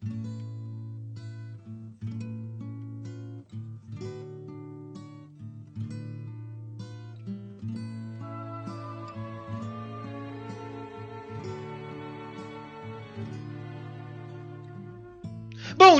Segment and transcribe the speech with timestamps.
[0.00, 0.14] Bom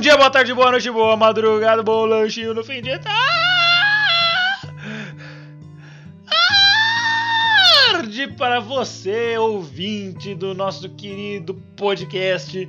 [0.00, 3.28] dia, boa tarde, boa noite, boa madrugada, bom lanchinho no fim de tarde
[8.36, 12.68] para você, ouvinte do nosso querido podcast.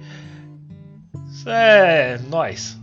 [1.40, 2.78] Isso é nós.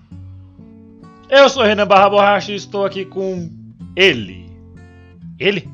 [1.28, 3.51] Eu sou Renan Barra Borracha e estou aqui com
[3.95, 4.51] ele.
[5.38, 5.68] Ele?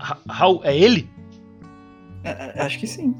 [0.00, 1.08] Ra- Raul, é ele?
[2.24, 3.14] É, Acho que sim.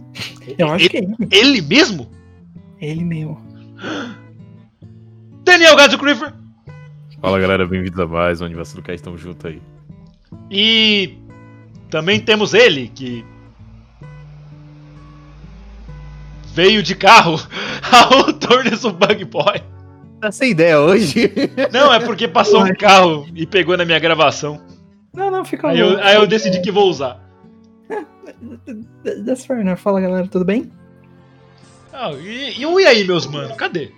[0.59, 1.15] Eu acho que é ele.
[1.31, 2.11] Ele mesmo?
[2.81, 3.41] É ele mesmo.
[5.45, 6.35] Daniel Gadzo Creeper.
[7.21, 9.63] Fala galera, bem-vindos a mais um Aniversário do Cast, tamo junto aí.
[10.51, 11.17] E
[11.91, 13.25] também temos ele que
[16.59, 17.37] veio de carro
[17.93, 19.63] ao Tornes o Bug Boy.
[20.21, 21.31] Tá sem ideia hoje?
[21.73, 24.61] Não, é porque passou um carro e pegou na minha gravação.
[25.15, 27.21] Não, não, fica Aí eu, aí eu decidi que vou usar.
[29.25, 29.77] That's fair, né?
[29.77, 30.73] Fala galera, tudo bem?
[31.93, 33.55] Ah, e, e o e aí, meus mano?
[33.55, 33.93] Cadê?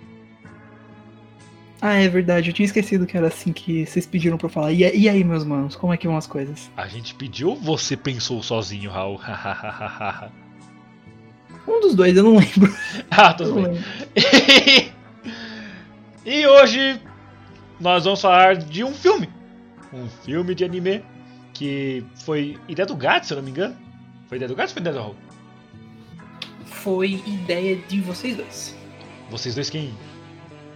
[1.81, 4.71] Ah, é verdade, eu tinha esquecido que era assim que vocês pediram pra eu falar.
[4.71, 6.69] E, e aí, meus manos, como é que vão as coisas?
[6.77, 9.19] A gente pediu ou você pensou sozinho, Raul?
[11.67, 12.73] Um dos dois, eu não lembro.
[13.11, 13.79] ah, tudo bem.
[16.25, 16.99] e hoje
[17.79, 19.29] nós vamos falar de um filme.
[19.93, 21.03] Um filme de anime
[21.53, 23.75] que foi ideia do Gato, se eu não me engano.
[24.27, 25.15] Foi ideia do Gato ou foi ideia do Raul?
[26.65, 28.75] Foi ideia de vocês dois.
[29.29, 29.93] Vocês dois quem?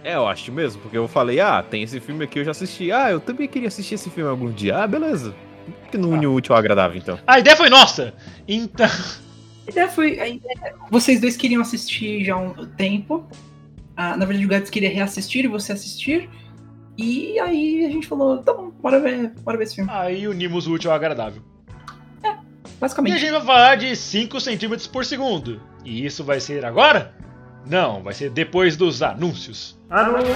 [0.04, 2.92] É, eu acho mesmo, porque eu falei, ah, tem esse filme aqui, eu já assisti.
[2.92, 4.78] Ah, eu também queria assistir esse filme algum dia.
[4.78, 5.34] Ah, beleza.
[5.82, 7.18] Por que não une o útil ao agradável, então?
[7.26, 8.14] A ideia foi nossa!
[8.46, 8.86] Então.
[9.66, 10.18] A ideia foi.
[10.20, 13.26] a ideia- Vocês dois queriam assistir já há um tempo.
[13.96, 16.28] Ah, na verdade, o Gats queria reassistir e você assistir.
[16.98, 19.90] E aí a gente falou, tá bom, bora ver, bora ver esse filme.
[19.92, 21.42] Aí unimos o útil ao agradável.
[22.22, 22.38] E a
[22.80, 23.18] Basicamente.
[23.18, 25.60] gente vai falar de 5 centímetros por segundo.
[25.84, 27.14] E isso vai ser agora?
[27.66, 29.78] Não, vai ser depois dos anúncios.
[29.90, 30.26] Anúncios!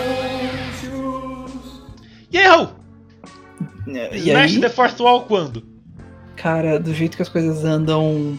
[2.31, 2.69] E aí, Raul?
[3.87, 5.69] E Smash aí, the Fourth Wall quando?
[6.37, 8.39] cara, do jeito que as coisas andam.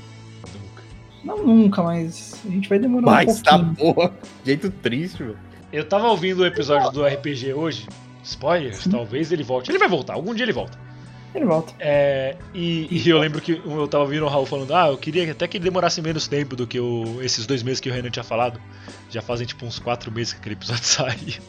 [1.23, 3.93] Não nunca, mas a gente vai demorar um Mas tá pouquinho.
[3.93, 4.13] porra.
[4.45, 5.37] Jeito triste, velho.
[5.71, 7.87] Eu tava ouvindo o episódio do RPG hoje.
[8.23, 9.71] Spoilers, talvez ele volte.
[9.71, 10.77] Ele vai voltar, algum dia ele volta.
[11.33, 11.73] Ele volta.
[11.79, 15.31] É, e, e eu lembro que eu tava ouvindo o Raul falando, ah, eu queria
[15.31, 18.09] até que ele demorasse menos tempo do que o- esses dois meses que o Renan
[18.09, 18.59] tinha falado.
[19.09, 21.41] Já fazem tipo uns quatro meses que aquele episódio saiu.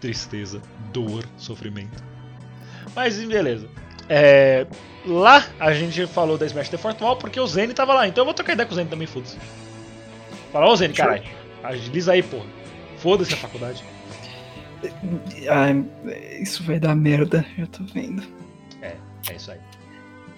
[0.00, 2.02] Tristeza, dor, sofrimento.
[2.94, 3.68] Mas beleza.
[4.08, 4.66] É,
[5.04, 8.26] lá a gente falou da Smash The Wall porque o Zene tava lá, então eu
[8.26, 9.36] vou trocar ideia com o Zene também, foda-se.
[10.52, 11.24] Fala, ô Zene, caralho,
[11.62, 12.46] agiliza aí, porra.
[12.98, 13.84] Foda-se a faculdade.
[15.48, 15.84] Ai,
[16.40, 18.22] isso vai dar merda, eu tô vendo.
[19.30, 19.58] É isso aí.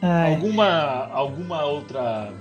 [0.03, 2.33] Ai, Alguma, alguma outra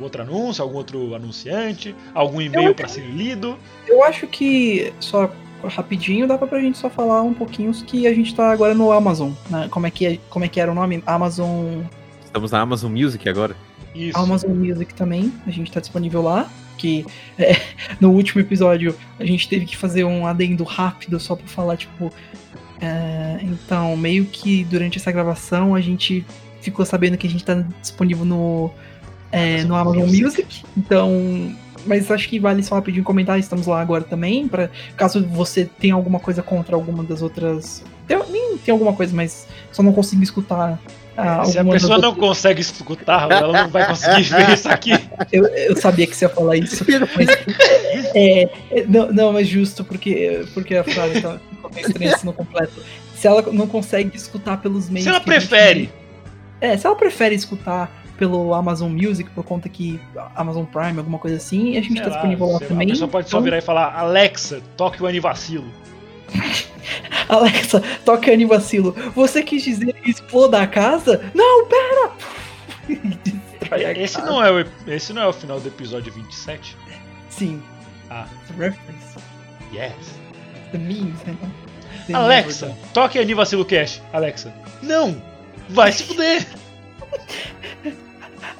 [0.00, 3.56] outro anúncio, algum outro anunciante, algum e-mail pra ser lido?
[3.86, 5.30] eu acho que só
[5.68, 8.90] rapidinho dá pra pra gente só falar um pouquinho que a gente tá agora no
[8.92, 9.32] Amazon.
[9.50, 9.68] né?
[9.70, 11.02] Como, é que, é- como é que era o nome?
[11.06, 11.82] Amazon.
[12.24, 13.56] Estamos na Amazon Music agora.
[13.94, 14.18] Isso.
[14.18, 16.48] Amazon Music também, a gente tá disponível lá.
[16.76, 17.06] Que
[17.38, 17.54] é,
[18.00, 22.12] no último episódio a gente teve que fazer um adendo rápido só pra falar, tipo.
[22.80, 26.24] é, então, meio que durante essa gravação a gente
[26.60, 28.70] ficou sabendo que a gente tá disponível no,
[29.30, 30.64] é, no Amazon Music.
[30.76, 31.54] Então.
[31.86, 35.94] Mas acho que vale só rapidinho comentar, estamos lá agora também, para caso você tenha
[35.94, 37.82] alguma coisa contra alguma das outras.
[38.06, 40.78] Tem, nem tem alguma coisa, mas só não consigo escutar.
[41.16, 44.90] ah, Se a pessoa não outras- consegue escutar, ela não vai conseguir ver isso aqui.
[45.32, 46.84] Eu, eu sabia que você ia falar isso.
[47.16, 47.28] Mas,
[48.14, 52.26] é, é, não, não, mas justo, porque, porque a frase tá ficou meio estranha assim
[52.26, 52.72] no completo.
[53.16, 55.04] Se ela não consegue escutar pelos meios.
[55.04, 55.90] Se ela a gente- prefere,
[56.60, 60.00] É, se ela prefere escutar pelo Amazon Music, por conta que
[60.34, 62.86] Amazon Prime, alguma coisa assim, a gente tá lá, disponível lá também.
[62.88, 65.66] A pessoa pode só Então, virar e falar, Alexa, toque o Anivacilo.
[67.28, 68.94] Alexa, toca Anivacilo.
[69.14, 71.24] Você quis dizer exploda a casa?
[71.34, 72.12] Não, pera!
[73.70, 74.30] A Esse casa.
[74.30, 76.76] não, é o, esse não é o final do episódio 27?
[77.30, 77.62] Sim.
[78.10, 78.26] Ah,
[78.58, 79.16] reference.
[79.72, 79.92] yes.
[80.70, 81.34] The memes, né?
[82.12, 84.02] Alexa, toque aí Vacilo Cash.
[84.12, 84.54] Alexa.
[84.82, 85.20] Não!
[85.70, 86.46] Vai se fuder!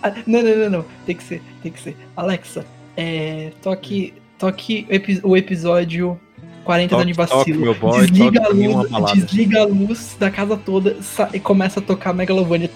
[0.02, 0.84] Ah, não, não, não, não.
[1.06, 1.96] Tem que ser, tem que ser.
[2.16, 2.64] Alexa,
[2.96, 6.18] é, toque, toque epi- o episódio
[6.64, 7.38] 40 Toque, da Anivacilo.
[7.38, 10.96] toque, meu boy, desliga, a luz, desliga a luz da casa toda
[11.32, 12.70] e começa a tocar Megalovania.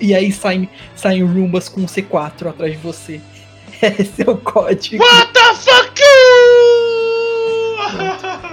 [0.00, 3.20] E aí saem, saem rumbas com C4 atrás de você.
[3.82, 5.02] Esse é o código.
[5.02, 6.10] What the fuck you?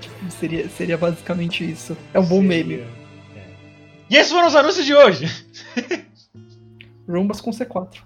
[0.00, 1.96] Tipo, seria, seria basicamente isso.
[2.14, 2.84] É um bom meme.
[4.10, 5.26] E esses foram os anúncios de hoje.
[7.08, 8.00] Rumbas com C4.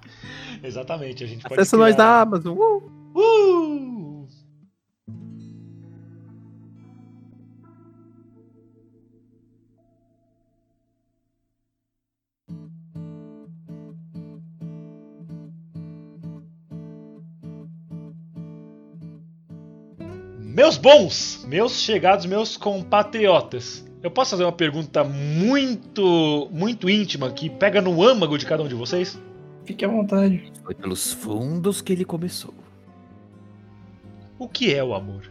[0.63, 2.57] Exatamente, a gente pode Acessa nós criar- da Amazon.
[2.57, 2.93] Uh!
[3.15, 4.29] Uh!
[20.39, 23.84] Meus bons, meus chegados, meus compatriotas.
[24.05, 28.69] Eu posso fazer uma pergunta muito, muito íntima que pega no âmago de cada um
[28.69, 29.19] de vocês?
[29.65, 30.53] Fique à vontade.
[30.63, 32.53] Foi pelos fundos que ele começou.
[34.39, 35.23] O que é o amor?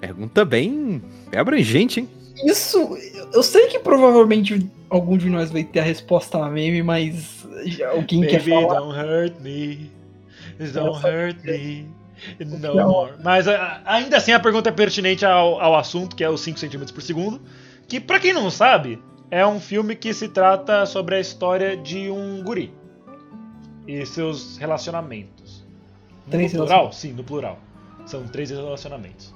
[0.00, 2.08] Pergunta bem bem abrangente, hein?
[2.44, 2.96] Isso,
[3.34, 7.44] eu sei que provavelmente algum de nós vai ter a resposta na meme, mas
[7.92, 8.78] alguém quer Baby, falar?
[8.78, 9.90] don't hurt me.
[10.72, 11.88] Don't hurt me.
[12.40, 12.88] No Não.
[12.88, 13.12] more.
[13.22, 16.58] Mas a- ainda assim a pergunta é pertinente ao, ao assunto, que é os 5
[16.58, 17.40] cm por segundo.
[17.88, 22.10] Que, pra quem não sabe, é um filme que se trata sobre a história de
[22.10, 22.72] um guri
[23.86, 25.64] e seus relacionamentos.
[26.30, 26.92] Três no plural?
[26.92, 27.58] Sim, no plural.
[28.06, 29.34] São três relacionamentos.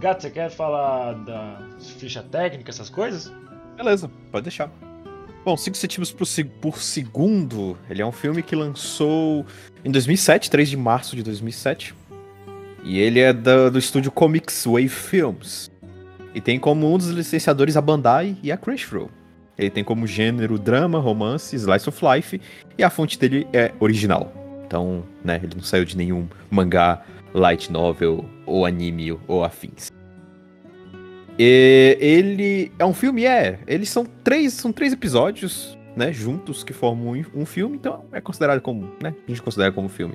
[0.00, 1.60] Gato, você quer falar da
[1.98, 3.32] ficha técnica, essas coisas?
[3.76, 4.70] Beleza, pode deixar.
[5.48, 9.46] Bom, 5 centímetros por, seg- por segundo, ele é um filme que lançou
[9.82, 11.94] em 2007, 3 de março de 2007.
[12.84, 15.70] E ele é do estúdio Comics Wave Films.
[16.34, 19.10] E tem como um dos licenciadores a Bandai e a Crunchyroll.
[19.56, 22.38] Ele tem como gênero drama, romance, slice of life,
[22.76, 24.30] e a fonte dele é original.
[24.66, 27.02] Então, né, ele não saiu de nenhum mangá,
[27.32, 29.90] light novel, ou anime, ou afins.
[31.38, 33.60] E ele é um filme, é.
[33.66, 38.60] Eles são três, são três episódios, né, juntos que formam um, filme, então é considerado
[38.60, 40.14] como, né, a gente considera como filme.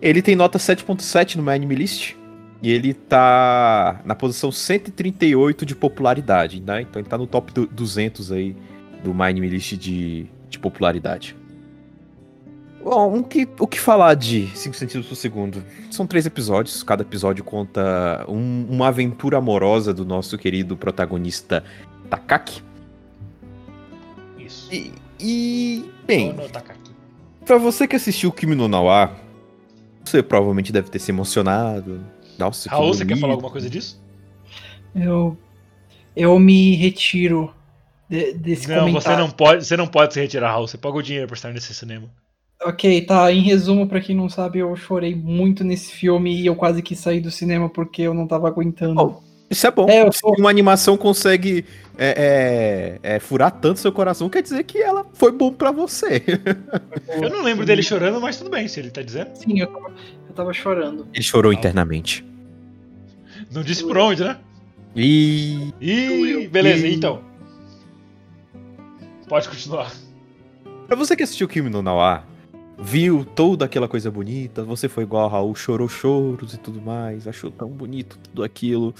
[0.00, 2.14] Ele tem nota 7.7 no My Anime List
[2.60, 6.82] e ele tá na posição 138 de popularidade, né?
[6.82, 8.56] Então ele tá no top du- 200 aí
[9.04, 11.36] do Anime List de, de popularidade.
[12.82, 15.62] Bom, o que, o que falar de 5 centímetros por segundo?
[15.90, 21.62] São três episódios, cada episódio conta um- uma aventura amorosa do nosso querido protagonista
[22.10, 22.62] Takaki.
[24.38, 24.68] Isso.
[24.72, 26.34] E, e, bem,
[27.46, 29.14] pra você que assistiu o Kimi no Nawa,
[30.04, 32.04] você provavelmente deve ter se emocionado.
[32.38, 34.02] Nossa, que Raul, você quer falar alguma coisa disso?
[34.94, 35.38] Eu,
[36.16, 37.54] eu me retiro
[38.08, 39.02] de- desse Não, comentário.
[39.02, 40.66] você não pode, você não pode se retirar, Raul.
[40.66, 42.10] Você paga o dinheiro pra estar nesse cinema.
[42.64, 43.32] Ok, tá.
[43.32, 46.98] Em resumo, pra quem não sabe, eu chorei muito nesse filme e eu quase quis
[46.98, 49.00] sair do cinema porque eu não tava aguentando.
[49.00, 49.88] Oh, Isso é bom.
[49.88, 51.64] É, eu Se tô- uma animação consegue
[51.98, 56.22] é, é, é, furar tanto seu coração, quer dizer que ela foi bom pra você.
[57.20, 59.30] Eu não lembro dele chorando, mas tudo bem, se ele tá dizendo.
[59.34, 59.88] Sim, eu tava,
[60.28, 61.06] eu tava chorando.
[61.12, 62.24] Ele chorou internamente.
[63.52, 64.38] Não disse por onde, né?
[64.96, 66.94] E Ih, beleza, Ih.
[66.94, 67.20] então.
[69.28, 69.92] Pode continuar.
[70.86, 72.24] Pra você que assistiu o Kimi no Nawa,
[72.82, 77.26] viu toda aquela coisa bonita, você foi igual a Raul, chorou choros e tudo mais,
[77.28, 78.94] achou tão bonito tudo aquilo.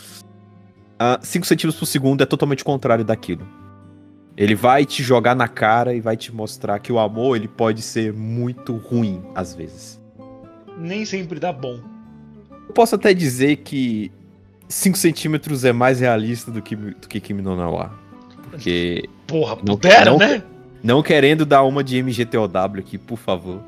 [1.20, 3.46] 5 centímetros por segundo é totalmente o contrário daquilo.
[4.36, 7.82] Ele vai te jogar na cara e vai te mostrar que o amor ele pode
[7.82, 10.00] ser muito ruim às vezes.
[10.78, 11.80] Nem sempre dá bom.
[12.68, 14.10] Eu posso até dizer que
[14.68, 17.92] 5 centímetros é mais realista do que, do que Kimi no Nawa.
[18.50, 20.42] Porque Porra, Não- pudera, não- né?
[20.82, 23.60] Não querendo dar uma de MGTOW aqui, por favor.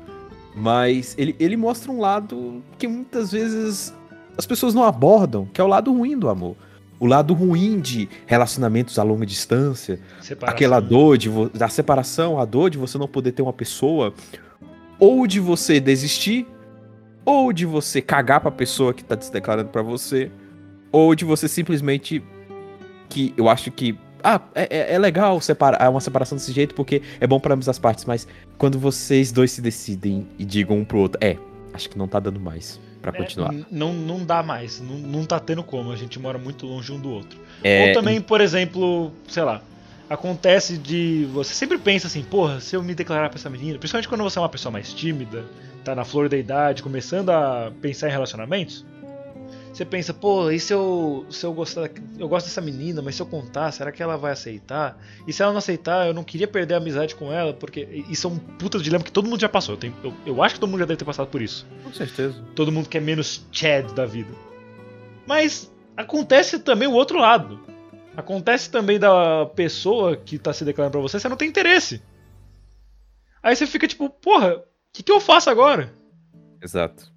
[0.55, 3.93] Mas ele, ele mostra um lado que muitas vezes
[4.37, 6.55] as pessoas não abordam, que é o lado ruim do amor.
[6.99, 10.55] O lado ruim de relacionamentos a longa distância, Separação.
[10.55, 14.13] aquela dor de da separação, a dor de você não poder ter uma pessoa,
[14.97, 16.47] ou de você desistir,
[17.25, 20.31] ou de você cagar pra pessoa que tá se declarando pra você,
[20.89, 22.23] ou de você simplesmente
[23.09, 27.01] que eu acho que ah, é, é- é legal separar uma separação desse jeito porque
[27.19, 30.85] é bom pra ambas as partes, mas quando vocês dois se decidem e digam um
[30.85, 31.37] pro outro, é,
[31.73, 33.53] acho que não tá dando mais pra É, continuar.
[33.71, 34.81] não, não dá mais.
[34.81, 35.91] Não, não tá tendo como.
[35.91, 37.39] A gente mora muito longe um do outro.
[37.63, 39.61] É, Ou também, por exemplo, sei lá.
[40.09, 41.27] Acontece de.
[41.33, 44.37] Você sempre pensa assim, porra, se eu me declarar pra essa menina, principalmente quando você
[44.37, 45.43] é uma pessoa mais tímida,
[45.83, 48.85] tá na flor da idade, começando a pensar em relacionamentos,
[49.75, 53.21] você pensa, pô, e se eu, se eu gostar, eu gosto dessa menina, mas se
[53.21, 54.97] eu contar, será que ela vai aceitar?
[55.27, 58.25] E se ela não aceitar, eu não queria perder a amizade com ela, porque isso
[58.27, 59.75] é um puta dilema que todo mundo já passou.
[59.75, 61.67] Eu, tenho- eu- eu acho que todo mundo já deve ter passado por isso.
[61.83, 62.41] Com certeza.
[62.55, 64.31] Todo mundo quer menos Chad da vida.
[65.27, 67.59] Mas acontece também o outro lado.
[68.15, 72.01] Acontece também da pessoa que tá se declarando pra você, você não tem interesse.
[73.43, 74.63] Aí você fica tipo, porra, o
[74.93, 75.91] que, que eu faço agora?
[76.61, 77.11] Exato.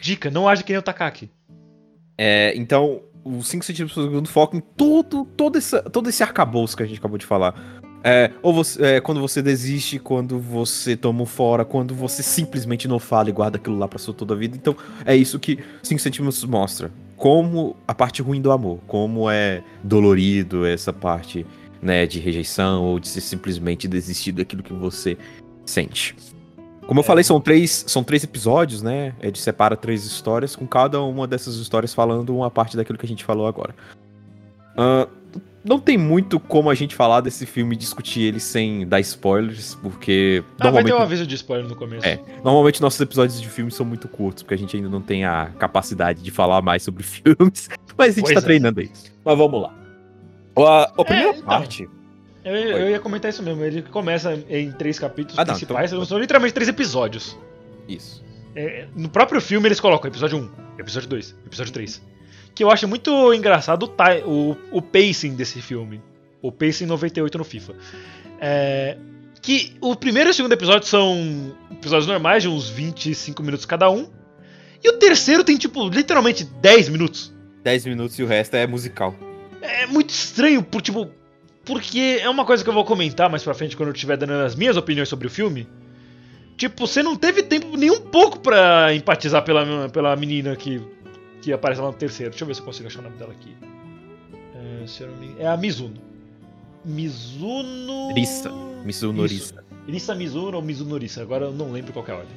[0.00, 1.30] Dica, não age que nem o Takaki.
[2.18, 6.76] É, então, os 5 centímetros por segundo foca em todo, todo, essa, todo esse arcabouço
[6.76, 7.80] que a gente acabou de falar.
[8.02, 12.86] É, ou você, é, quando você desiste, quando você toma um fora, quando você simplesmente
[12.86, 14.56] não fala e guarda aquilo lá pra sua toda a vida.
[14.56, 16.90] Então, é isso que 5 centímetros mostra.
[17.16, 21.44] Como a parte ruim do amor, como é dolorido essa parte,
[21.82, 25.16] né, de rejeição ou de ser simplesmente desistir daquilo que você
[25.64, 26.14] sente.
[26.88, 29.14] Como eu falei, são três, são três episódios, né?
[29.20, 33.08] Ele separa três histórias, com cada uma dessas histórias falando uma parte daquilo que a
[33.08, 33.74] gente falou agora.
[34.74, 35.06] Ahn,
[35.62, 39.74] não tem muito como a gente falar desse filme e discutir ele sem dar spoilers,
[39.82, 42.06] porque Ah, vai ter normalmente, um aviso de spoiler no começo.
[42.06, 42.18] É.
[42.42, 45.50] normalmente nossos episódios de filmes são muito curtos, porque a gente ainda não tem a
[45.58, 47.68] capacidade de falar mais sobre filmes,
[47.98, 48.44] mas a gente Pois tá é.
[48.44, 49.12] treinando isso.
[49.22, 49.74] Mas vamos lá.
[50.56, 51.44] A, a primeira então.
[51.44, 51.86] parte.
[52.48, 53.62] Eu, eu ia comentar isso mesmo.
[53.64, 57.36] Ele começa em três capítulos Ah, não, principais, então- são literalmente três episódios.
[57.88, 58.24] Isso.
[58.54, 62.02] É, no próprio filme eles colocam episódio 1, episódio 2, episódio 3.
[62.54, 63.84] Que eu acho muito engraçado
[64.26, 66.00] o, o, o pacing desse filme.
[66.42, 67.74] O pacing 98 no FIFA.
[68.40, 68.96] É,
[69.40, 73.88] que o primeiro e o segundo episódio são episódios normais, de uns 25 minutos cada
[73.90, 74.08] um.
[74.82, 77.32] E o terceiro tem, tipo, literalmente 10 minutos.
[77.62, 79.14] 10 minutos e o resto é musical.
[79.60, 81.10] É muito estranho, por, tipo,
[81.68, 84.32] porque é uma coisa que eu vou comentar mais pra frente quando eu estiver dando
[84.32, 85.68] as minhas opiniões sobre o filme.
[86.56, 90.80] Tipo, você não teve tempo nem um pouco pra empatizar pela, pela menina que,
[91.42, 92.30] que aparece lá no terceiro.
[92.30, 93.54] Deixa eu ver se eu consigo achar o nome dela aqui.
[94.54, 96.00] É, é a Mizuno.
[96.82, 98.14] Mizuno.
[98.14, 98.50] Rissa.
[98.82, 99.26] Mizuno.
[99.26, 99.64] Rissa.
[99.86, 102.36] Rissa Mizuno ou Mizuno Rissa, agora eu não lembro qual é a ordem.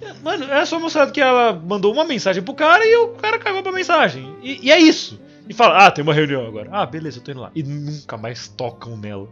[0.00, 3.40] É, Mano, é só mostrado que ela mandou uma mensagem pro cara e o cara
[3.40, 4.36] cagou pra mensagem.
[4.40, 5.20] E, e é isso.
[5.48, 6.68] E fala, ah, tem uma reunião agora.
[6.72, 7.50] Ah, beleza, eu tô indo lá.
[7.54, 9.28] E nunca mais tocam nela.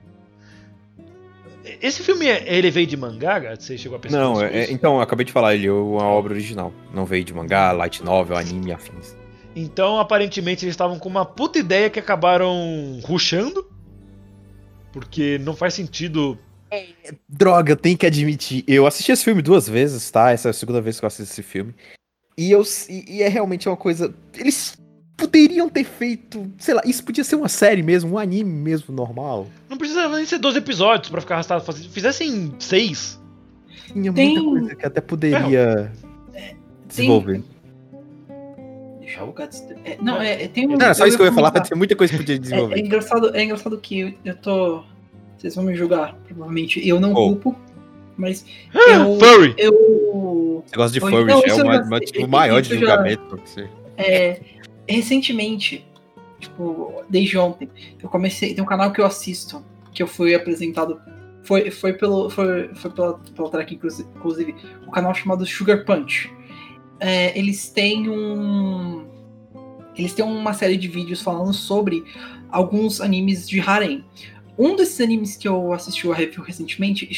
[1.80, 3.62] Esse filme, é- ele veio de mangá, Gato?
[3.62, 4.72] Você chegou a pensar Não, é- é- isso?
[4.72, 6.72] então, eu acabei de falar, ele é uma obra original.
[6.92, 9.16] Não veio de mangá, light novel, anime afins.
[9.56, 13.66] Então, aparentemente, eles estavam com uma puta ideia que acabaram rushando.
[14.92, 16.38] Porque não faz sentido.
[17.28, 18.62] Droga, eu tenho que admitir.
[18.66, 20.32] Eu assisti esse filme duas vezes, tá?
[20.32, 21.74] Essa é a segunda vez que eu assisto esse filme.
[22.36, 24.12] E, eu, e, e é realmente uma coisa.
[24.36, 24.76] Eles
[25.16, 26.50] poderiam ter feito.
[26.58, 29.46] Sei lá, isso podia ser uma série mesmo, um anime mesmo normal.
[29.68, 31.62] Não precisava nem ser 12 episódios pra ficar arrastado.
[31.90, 33.20] Fizessem seis.
[33.92, 35.92] Tinha Tem- muita coisa que até poderia
[36.88, 37.42] desenvolver.
[39.00, 39.48] Deixa eu colocar.
[39.84, 40.70] É, não, é, é, tem um.
[40.76, 42.40] Não, era só isso que eu ia falar, tem muita coisa que podia É, é
[42.40, 42.78] desenvolver.
[42.80, 44.82] engraçado, é engraçado que eu tô.
[45.38, 46.86] Vocês vão me julgar, provavelmente.
[46.86, 47.14] Eu não Oh.
[47.28, 47.56] culpo,
[48.16, 48.44] mas
[48.74, 49.18] eu.
[49.18, 49.54] Furry!
[49.58, 50.64] Eu.
[50.70, 53.22] Negócio de Oi, furry não, é eu sei, tipo, o maior de isso já- julgamento
[53.26, 53.68] pra você.
[53.96, 54.40] É,
[54.88, 55.86] recentemente,
[56.38, 57.68] tipo, desde ontem,
[58.02, 58.54] eu comecei.
[58.54, 61.00] Tem um canal que eu assisto, que eu fui apresentado.
[61.42, 62.30] Foi, foi pelo.
[62.30, 64.54] Foi, foi pela, pela track, inclusi- inclusive,
[64.86, 66.30] o canal chamado Sugar Punch.
[67.00, 69.04] É, eles têm um.
[69.96, 72.04] Eles têm uma série de vídeos falando sobre
[72.50, 74.04] alguns animes de harem.
[74.56, 77.08] Um desses animes que eu assisti a review recentemente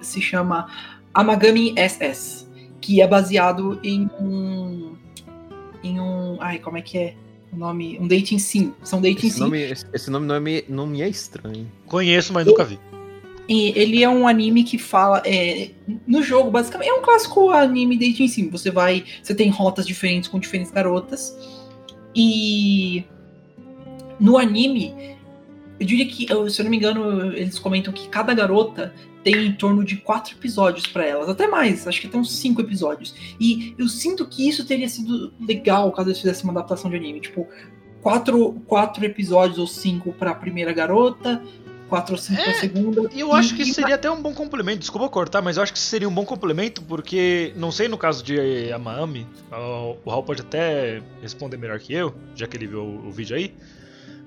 [0.00, 0.68] se chama
[1.12, 2.48] Amagami SS,
[2.80, 4.94] que é baseado em um.
[5.82, 6.23] em um.
[6.40, 7.14] Ai, como é que é
[7.52, 7.98] o nome?
[8.00, 8.72] Um dating sim.
[8.82, 9.40] São dating Esse sim.
[9.40, 11.70] nome, esse, esse nome não, me, não me é estranho.
[11.86, 12.78] Conheço, mas nunca vi.
[13.48, 15.22] E ele é um anime que fala.
[15.24, 15.70] é,
[16.06, 18.48] no jogo, basicamente, é um clássico anime dating sim.
[18.48, 19.04] Você vai.
[19.22, 21.36] Você tem rotas diferentes com diferentes garotas.
[22.14, 23.04] E.
[24.18, 25.13] No anime,
[25.84, 29.52] eu diria que, se eu não me engano, eles comentam que cada garota tem em
[29.52, 33.14] torno de quatro episódios pra elas, até mais, acho que tem uns cinco episódios.
[33.40, 37.20] E eu sinto que isso teria sido legal caso eles fizessem uma adaptação de anime,
[37.20, 37.46] tipo
[38.02, 41.42] quatro, quatro episódios ou cinco pra primeira garota,
[41.88, 43.10] quatro ou cinco pra É, segunda.
[43.14, 44.80] E eu acho que e- seria até um bom complemento.
[44.80, 48.22] Desculpa cortar, mas eu acho que seria um bom complemento porque, não sei no caso
[48.22, 52.82] de Amami, o o Raul pode até responder melhor que eu, já que ele viu
[52.82, 53.54] o, o vídeo aí.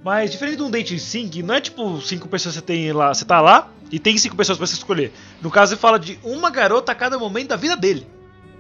[0.08, 3.14] Mas diferente de um dating sim, não é tipo cinco pessoas que você tem lá,
[3.14, 5.12] você tá lá e tem cinco pessoas pra você escolher.
[5.42, 8.08] No caso, ele fala de uma garota a cada momento da vida dele.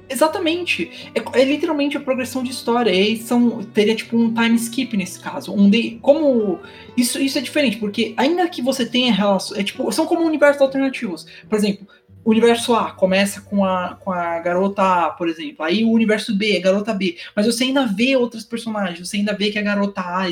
[0.09, 1.09] Exatamente.
[1.15, 2.91] É, é literalmente a progressão de história.
[2.91, 5.53] E são, teria tipo um time skip nesse caso.
[5.53, 6.59] Um de, como
[6.97, 10.61] isso, isso é diferente, porque ainda que você tenha relação, é tipo, são como universos
[10.61, 11.25] alternativos.
[11.49, 11.87] Por exemplo,
[12.27, 15.63] o universo A começa com a, com a garota A, por exemplo.
[15.63, 17.15] Aí o universo B, a garota B.
[17.33, 20.25] Mas você ainda vê outros personagens, você ainda vê que a garota A.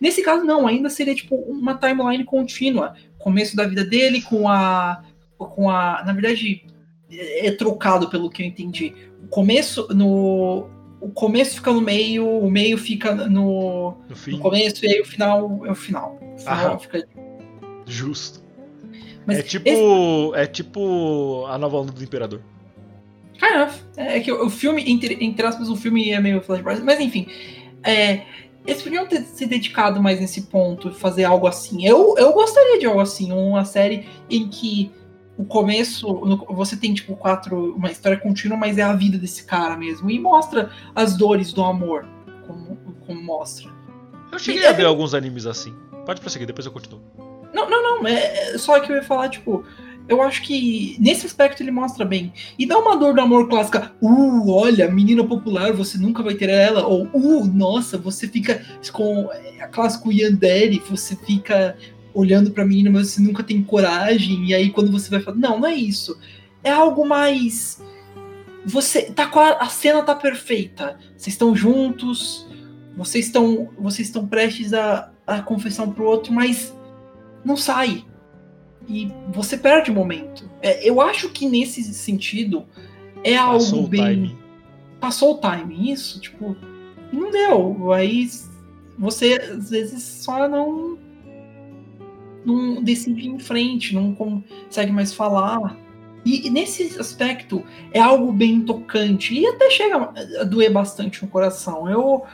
[0.00, 2.94] Nesse caso, não, ainda seria tipo uma timeline contínua.
[3.18, 5.02] Começo da vida dele com a.
[5.36, 6.02] com a.
[6.06, 6.64] Na verdade,
[7.10, 8.94] é trocado pelo que eu entendi.
[9.22, 10.70] O começo no.
[11.02, 15.04] O começo fica no meio, o meio fica no, No no começo, e aí o
[15.04, 16.18] final é o final.
[16.34, 16.78] O final Aham.
[16.78, 17.06] fica.
[17.84, 18.41] justo.
[19.26, 20.34] Mas é tipo.
[20.34, 22.40] É tipo a nova onda do Imperador.
[23.34, 23.80] Kind of.
[23.96, 27.26] É que o filme, entre, entre aspas, o filme é meio flashback, mas enfim.
[27.82, 28.22] É,
[28.66, 31.84] eles podiam ter se dedicado mais nesse ponto, fazer algo assim.
[31.86, 34.92] Eu, eu gostaria de algo assim, uma série em que
[35.36, 39.44] o começo, no- você tem tipo quatro, uma história contínua, mas é a vida desse
[39.44, 40.08] cara mesmo.
[40.10, 42.06] E mostra as dores do amor,
[42.46, 42.76] como,
[43.06, 43.68] como mostra.
[44.30, 45.74] Eu cheguei E- a ver alguns animes assim.
[46.06, 47.00] Pode prosseguir, depois eu continuo.
[47.52, 48.06] Não, não, não.
[48.06, 49.64] É, é só que eu ia falar, tipo,
[50.08, 52.32] eu acho que nesse aspecto ele mostra bem.
[52.58, 53.92] E dá uma dor do amor clássica.
[54.00, 56.86] Uh, olha, menina popular, você nunca vai ter ela.
[56.86, 61.76] Ou, uh, nossa, você fica com é, a clássico Yandere, você fica
[62.14, 64.46] olhando pra menina, mas você nunca tem coragem.
[64.46, 66.18] E aí quando você vai falar, não, não é isso.
[66.64, 67.82] É algo mais.
[68.64, 70.98] Você tá a, a cena tá perfeita.
[71.16, 72.46] Vocês estão juntos.
[72.96, 76.74] Vocês estão, vocês estão prestes a, a confessar um pro outro, mas
[77.44, 78.04] não sai.
[78.88, 80.48] E você perde o momento.
[80.60, 82.64] É, eu acho que nesse sentido
[83.22, 84.00] é Passou algo o bem.
[84.00, 84.38] timing.
[85.00, 86.56] Passou o timing, isso, tipo,
[87.12, 87.92] não deu.
[87.92, 88.28] Aí
[88.98, 90.98] você às vezes só não.
[92.44, 95.76] Não decide em frente, não consegue mais falar.
[96.24, 101.88] E nesse aspecto é algo bem tocante e até chega a doer bastante no coração.
[101.88, 102.24] Eu,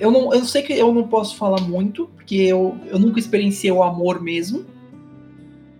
[0.00, 3.70] eu, não, eu sei que eu não posso falar muito, porque eu, eu nunca experienciei
[3.70, 4.64] o amor mesmo.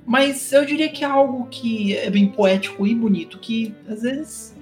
[0.04, 4.56] Mas eu diria que é algo que é bem poético e bonito, que às vezes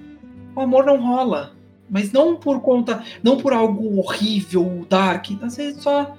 [0.55, 1.53] o amor não rola.
[1.87, 5.27] Mas não por conta, não por algo horrível, dark.
[5.41, 6.15] Às vezes só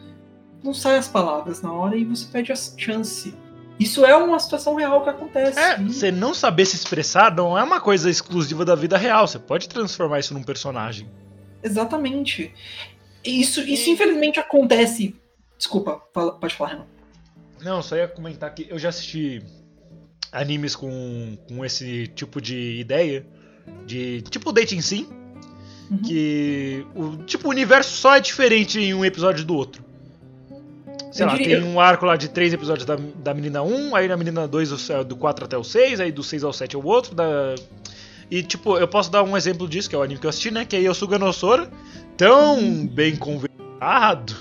[0.63, 3.35] não sai as palavras na hora e você perde a chance.
[3.79, 5.59] Isso é uma situação real que acontece.
[5.59, 9.27] É, você não saber se expressar não é uma coisa exclusiva da vida real.
[9.27, 11.09] Você pode transformar isso num personagem.
[11.63, 12.55] Exatamente.
[13.27, 15.15] Isso, isso infelizmente acontece.
[15.59, 16.87] Desculpa, fala- pode falar, Renan.
[17.63, 19.43] Não, só ia comentar que eu já assisti
[20.31, 23.27] animes com, com esse tipo de ideia.
[23.87, 25.09] De tipo dating sim.
[25.91, 25.99] Uhum.
[25.99, 29.85] Que o tipo o universo só é diferente em um episódio do outro.
[31.13, 33.97] Sei Eu lá, diria- tem um arco lá de três episódios da, da menina 1,
[33.97, 36.77] aí na menina 2 o- do 4 até o 6, aí do 6 ao 7
[36.77, 37.15] é o outro.
[37.15, 37.55] Da...
[38.31, 40.51] E tipo, eu posso dar um exemplo disso, que é o anime que eu assisti,
[40.51, 40.65] né?
[40.65, 41.71] Que é Yosuga no Sora.
[42.17, 44.35] Tão bem conversado.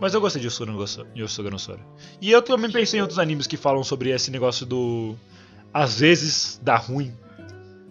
[0.00, 1.80] Mas eu gostei de Yosuga no Sora- Yosuga no Sora.
[2.20, 5.14] E eu também pensei em outros animes que falam sobre esse negócio do.
[5.74, 7.12] Às vezes dá ruim.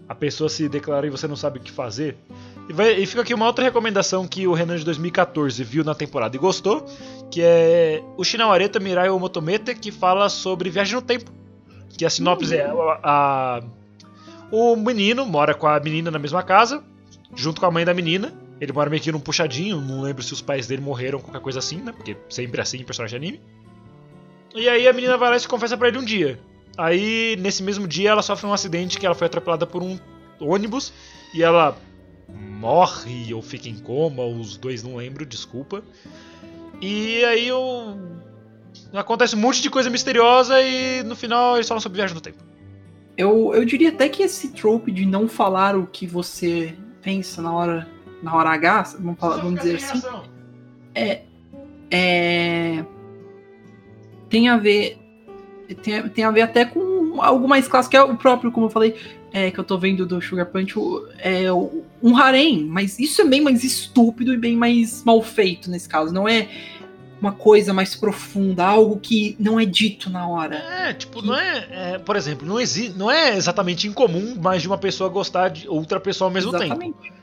[0.07, 2.17] A pessoa se declara e você não sabe o que fazer.
[2.67, 5.93] E, vai- e fica aqui uma outra recomendação que o Renan de 2014 viu na
[5.93, 6.83] temporada e gostou,
[7.29, 11.31] que é o Shinawareta Mirai Omotomete, que fala sobre viagem no tempo.
[11.95, 13.61] Que a sinopse é a, a-
[14.51, 16.83] o menino mora com a menina na mesma casa,
[17.35, 18.33] junto com a mãe da menina.
[18.59, 21.59] Ele mora meio que num puxadinho, não lembro se os pais dele morreram, qualquer coisa
[21.59, 21.93] assim, né?
[21.93, 23.41] Porque sempre assim em personagem de anime.
[24.53, 26.39] E aí a menina vai lá e se confessa pra ele um dia.
[26.77, 29.97] Aí, nesse mesmo dia, ela sofre um acidente que ela foi atropelada por um
[30.39, 30.93] ônibus
[31.33, 31.77] e ela
[32.27, 35.83] morre ou fica em coma, os dois não lembro, desculpa.
[36.81, 37.49] E aí
[38.93, 42.43] acontece um monte de coisa misteriosa e no final eles falam sobre viagem no tempo.
[43.17, 47.53] Eu, eu diria até que esse trope de não falar o que você pensa na
[47.53, 47.87] hora,
[48.21, 50.01] na hora H, vamos, falar, vamos dizer assim,
[51.91, 52.83] é,
[54.29, 54.97] tem a ver
[55.81, 58.69] tem, tem a ver até com algo mais clássico, que é o próprio, como eu
[58.69, 58.95] falei,
[59.31, 60.75] é, que eu tô vendo do Sugar Punch,
[61.19, 61.51] é
[62.01, 66.13] um harém, mas isso é bem mais estúpido e bem mais mal feito nesse caso,
[66.13, 66.47] não é
[67.21, 70.55] uma coisa mais profunda, algo que não é dito na hora.
[70.55, 74.67] É, tipo, não é, é, por exemplo, não, exi não é exatamente incomum mais de
[74.67, 76.65] uma pessoa gostar de outra pessoa ao mesmo tempo.
[76.65, 77.13] Exatamente.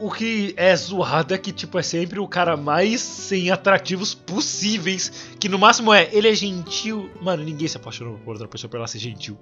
[0.00, 5.28] O que é zoado é que, tipo, é sempre o cara mais sem atrativos possíveis.
[5.40, 7.10] Que no máximo é, ele é gentil.
[7.20, 9.36] Mano, ninguém se apaixonou por outra pessoa por ela ser gentil.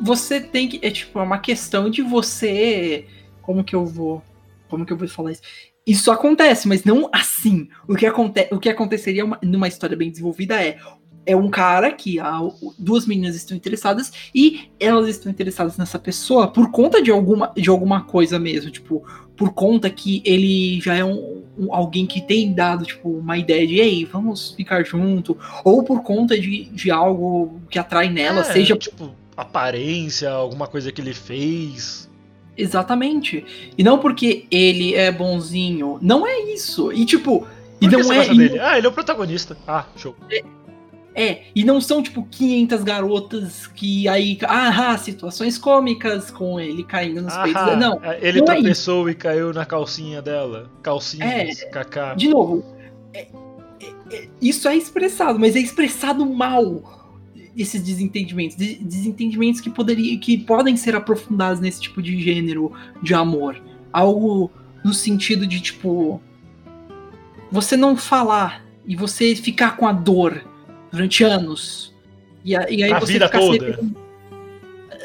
[0.00, 0.78] Você tem que.
[0.80, 3.04] É tipo, é uma questão de você.
[3.42, 4.22] Como que eu vou.
[4.68, 5.42] Como que eu vou falar isso?
[5.90, 7.68] Isso acontece, mas não assim.
[7.88, 10.76] O que, aconte, o que aconteceria uma- numa história bem desenvolvida é
[11.26, 12.40] é um cara que a-
[12.78, 17.68] duas meninas estão interessadas e elas estão interessadas nessa pessoa por conta de alguma, de
[17.68, 19.04] alguma coisa mesmo, tipo,
[19.36, 23.66] por conta que ele já é um, um- alguém que tem dado, tipo, uma ideia
[23.66, 28.44] de, ei, vamos ficar junto, ou por conta de, de algo que atrai nela, É,
[28.44, 32.09] seja tipo aparência, alguma coisa que ele fez.
[32.60, 33.72] Exatamente.
[33.76, 36.92] E não porque ele é bonzinho, não é isso.
[36.92, 37.46] E tipo,
[37.80, 38.58] e Por não é e-?
[38.58, 39.56] Ah, ele é o protagonista.
[39.66, 40.14] Ah, show.
[41.12, 47.22] É, e não são tipo 500 garotas que aí, ah, situações cômicas com ele caindo
[47.22, 47.60] nos peitos.
[47.60, 50.70] Ah, Não, ele não é tropeçou e caiu na calcinha dela.
[50.82, 52.14] Calcinhas, kaká.
[52.14, 52.64] de novo,
[53.12, 53.26] é-
[53.80, 56.99] é- é- isso é expressado, mas é expressado mal.
[57.56, 63.12] Esses desentendimentos, de- desentendimentos que poderia, que podem ser aprofundados nesse tipo de gênero de
[63.14, 63.60] amor.
[63.92, 64.50] Algo
[64.84, 66.20] no sentido de tipo
[67.50, 70.44] você não falar e você ficar com a dor
[70.92, 71.92] durante anos.
[72.44, 73.64] E, a- e aí A você vida ficar toda.
[73.64, 73.96] arrependendo.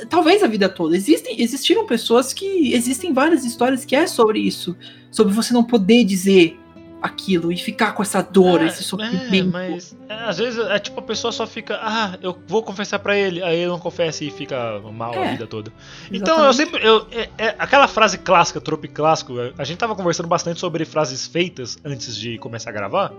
[0.09, 0.95] Talvez a vida toda.
[0.95, 2.73] Existem, existiram pessoas que.
[2.73, 4.75] Existem várias histórias que é sobre isso.
[5.09, 6.59] Sobre você não poder dizer
[7.05, 9.51] aquilo e ficar com essa dor, É, esse É, sofrimento.
[9.51, 13.17] mas é, às vezes é tipo a pessoa só fica, ah, eu vou confessar pra
[13.17, 15.71] ele, aí ele não confessa e fica mal a É, vida toda.
[16.11, 16.55] Então eu Exatamente.
[16.57, 20.59] sempre, eu, é, é, aquela frase clássica, trope clássico, é, a gente tava conversando bastante
[20.59, 23.11] sobre frases feitas antes de começar a gravar,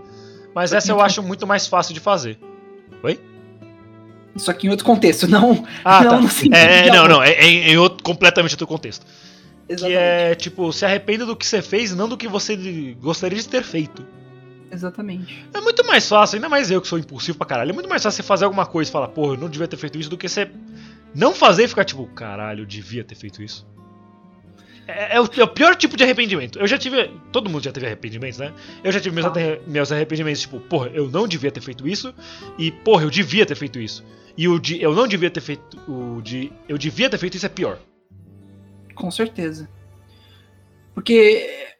[0.54, 2.38] mas essa eu acho muito mais fácil de fazer.
[4.36, 5.66] Só que em outro contexto, não.
[5.82, 6.20] Ah, Não, tá.
[6.20, 9.06] no sentido É, não, não, é, é em outro, completamente outro contexto.
[9.66, 9.98] Que Exatamente.
[9.98, 12.56] é tipo, se arrependa do que você fez, não do que você
[13.00, 14.06] gostaria de ter feito.
[14.70, 15.44] Exatamente.
[15.54, 17.70] É muito mais fácil, ainda mais eu que sou impulsivo pra caralho.
[17.70, 19.76] É muito mais fácil você fazer alguma coisa e falar, porra, eu não devia ter
[19.76, 20.48] feito isso, do que você
[21.14, 23.66] não fazer e ficar tipo, caralho, eu devia ter feito isso.
[24.88, 26.58] É, é o, é o pior tipo de arrependimento.
[26.60, 27.10] Eu já tive.
[27.32, 28.52] Todo mundo já teve arrependimentos, né?
[28.84, 29.32] Eu já tive meus, Ah.
[29.66, 32.14] meus arrependimentos, tipo, porra, eu não devia ter feito isso.
[32.56, 34.04] E, porra, eu devia ter feito isso.
[34.36, 35.76] E o de eu não devia ter feito.
[35.90, 37.78] O de eu devia ter feito isso é pior.
[38.96, 39.68] Com certeza.
[40.92, 41.76] Porque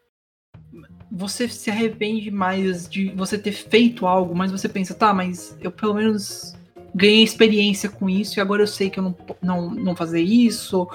[1.11, 5.73] você se arrepende mais de você ter feito algo, mas você pensa, tá, mas eu
[5.73, 6.55] pelo menos
[6.95, 10.89] ganhei experiência com isso e agora eu sei que eu não, não, não fazer isso,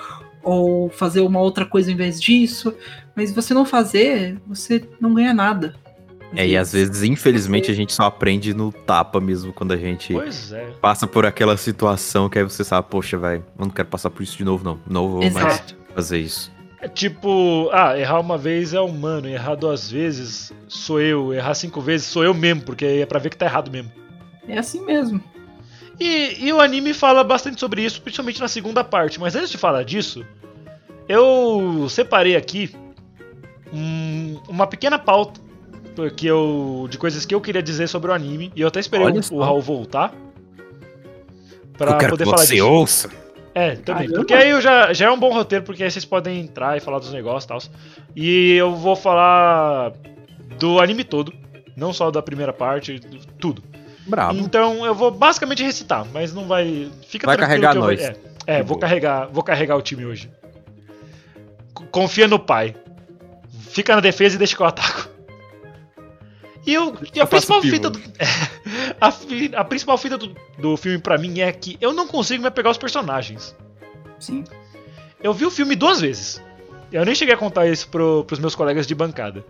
[0.43, 2.73] ou fazer uma outra coisa em vez disso.
[3.15, 5.75] Mas você não fazer, você não ganha nada.
[6.33, 10.15] É, e às vezes, infelizmente, a gente só aprende no tapa mesmo quando a gente
[10.17, 10.71] é.
[10.81, 14.23] passa por aquela situação que aí você sabe, poxa, velho, eu não quero passar por
[14.23, 14.79] isso de novo, não.
[14.87, 15.80] Não vou mais Exato.
[15.93, 16.51] Fazer isso.
[16.79, 21.79] É tipo, ah, errar uma vez é humano, errar duas vezes sou eu, errar cinco
[21.79, 23.91] vezes sou eu mesmo, porque é pra ver que tá errado mesmo.
[24.47, 25.23] É assim mesmo.
[25.99, 29.19] E, e o anime fala bastante sobre isso, principalmente na segunda parte.
[29.19, 30.25] Mas antes de falar disso,
[31.07, 32.73] eu separei aqui
[33.71, 35.39] um- uma pequena pauta
[35.95, 38.51] porque eu, de coisas que eu queria dizer sobre o anime.
[38.55, 40.11] E eu até esperei o, o Raul voltar
[41.77, 42.67] pra eu quero poder que falar você disso.
[42.67, 43.09] ouça.
[43.53, 44.03] É, também.
[44.07, 44.15] Caramba.
[44.15, 46.79] Porque aí eu já, já é um bom roteiro, porque aí vocês podem entrar e
[46.79, 47.59] falar dos negócios e tal.
[48.15, 49.91] E eu vou falar
[50.57, 51.33] do anime todo,
[51.75, 53.63] não só da primeira parte, do- tudo.
[54.07, 54.39] Brabo.
[54.39, 56.89] Então eu vou basicamente recitar, mas não vai.
[57.07, 58.01] Fica Vai carregar eu vou- nós.
[58.01, 58.15] É,
[58.47, 60.29] é, vou carregar, vou carregar o time hoje.
[61.91, 62.75] Confia no pai.
[63.69, 65.09] Fica na defesa e deixa que eu ataco.
[66.65, 67.99] E, eu, e a Eu principal fita do,
[69.01, 72.41] a, fi- a principal fita do, do filme pra mim é que eu não consigo
[72.41, 73.55] me apegar aos personagens.
[74.19, 74.43] Sim.
[75.23, 76.41] Eu vi o filme duas vezes.
[76.91, 79.43] Eu nem cheguei a contar isso pro, pros meus colegas de bancada.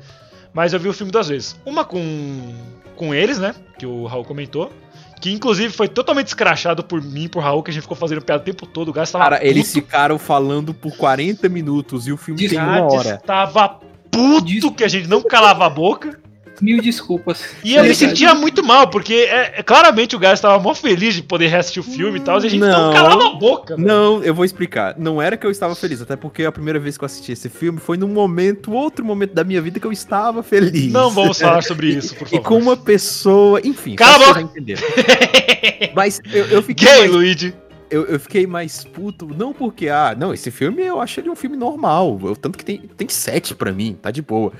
[0.54, 1.56] Mas eu vi o filme duas vezes.
[1.66, 2.54] Uma com,
[2.96, 3.56] com eles, né?
[3.80, 4.72] Que o Raul comentou.
[5.20, 8.22] Que inclusive foi totalmente escrachado por mim e por Raul, que a gente ficou fazendo
[8.22, 8.90] piada o tempo todo.
[8.90, 9.86] O Gás tava Cara, eles puto.
[9.86, 13.18] ficaram falando por 40 minutos e o filme tem uma Gades hora.
[13.18, 13.80] tava
[14.12, 16.20] puto que a gente não calava a boca.
[16.62, 17.56] Mil desculpas.
[17.64, 21.16] E eu me sentia muito mal, porque é, é- claramente o Gás tava mó feliz
[21.16, 23.76] de poder reassistir o filme e tal, e a gente não, calava a boca.
[23.76, 23.88] velho.
[23.88, 24.96] Não, eu vou explicar.
[24.98, 27.50] Não era que eu estava feliz, até porque a primeira vez que eu assisti esse
[27.50, 30.92] filme foi num momento, outro momento da minha vida que eu estava feliz.
[30.92, 32.44] Não vamos falar sobre isso, por E favor.
[32.48, 34.42] com uma pessoa, enfim, Cala a.
[35.96, 37.54] Mas eu, eu fiquei Gay, mais, Luigi.
[37.90, 41.36] eu, eu fiquei mais puto, não porque, ah, não, esse filme eu acho ele um
[41.36, 42.20] filme normal.
[42.24, 44.54] Eu, tanto que tem, tem sete pra mim, tá de boa.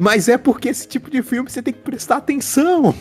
[0.00, 2.94] Mas é porque esse tipo de filme você tem que prestar atenção.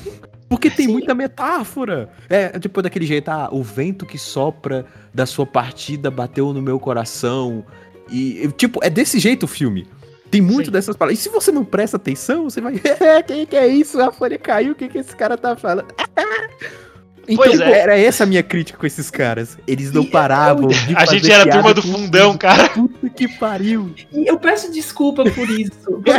[0.50, 2.10] Porque tem muita metáfora.
[2.28, 6.78] É, tipo, daquele jeito, ah, o vento que sopra da sua partida bateu no meu
[6.78, 7.66] coração.
[8.12, 9.88] E, tipo, é desse jeito o filme.
[10.30, 10.72] Tem muito Sim.
[10.72, 11.20] dessas palavras.
[11.20, 12.74] E se você não presta atenção, você vai.
[13.00, 14.02] É, quem que é isso?
[14.02, 15.88] A folha caiu, o que, que esse cara tá falando?
[17.32, 17.80] Então, Pois é.
[17.80, 19.56] era essa a minha crítica com esses caras.
[19.68, 22.70] Eles não E paravam de A fazer gente era a turma do fundão, cara.
[22.70, 23.94] Puta que pariu.
[24.12, 25.72] E eu peço desculpa por isso.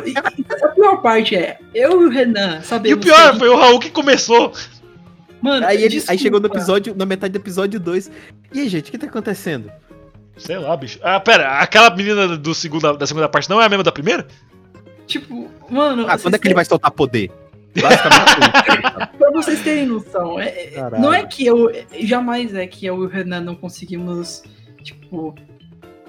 [0.07, 0.17] E
[0.65, 2.99] a pior parte é, eu e o Renan E sabemos.
[2.99, 4.53] o pior que- foi o Raul que começou.
[5.43, 8.11] Mano, Aí, ele, aí chegou no episódio, na metade do episódio 2.
[8.53, 9.71] E aí, gente, o que tá acontecendo?
[10.37, 10.99] Sei lá, bicho.
[11.03, 14.27] Ah, pera, aquela menina do segunda, da segunda parte não é a mesma da primeira?
[15.07, 16.07] Tipo, mano.
[16.09, 17.33] Ah, quando é que ele vai soltar poder?
[17.75, 19.11] Basicamente isso.
[19.19, 21.71] Pra vocês terem noção, é- é- não é que eu.
[22.01, 24.43] Jamais é que eu e o Renan não conseguimos,
[24.83, 25.35] tipo,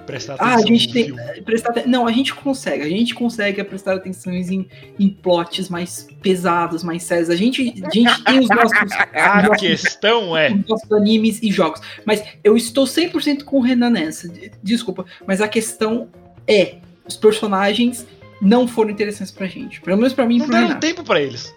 [0.04, 2.82] Prestar Ah, a atenção gente tem- prestar Não, a gente consegue.
[2.82, 4.66] A gente consegue prestar atenção em,
[4.98, 7.30] em plots mais pesados, mais sérios.
[7.30, 8.72] A gente, a gente tem os nossos,
[9.14, 10.52] A nossos, questão é.
[10.52, 11.80] os nossos animes e jogos.
[12.04, 14.28] Mas eu estou 100% com o Renan nessa.
[14.28, 15.06] de- Desculpa.
[15.24, 16.08] Mas a questão
[16.48, 18.04] é: os personagens
[18.42, 19.80] não foram interessantes pra gente.
[19.80, 21.54] Pelo menos pra mim e Não pro deram tempo pra eles.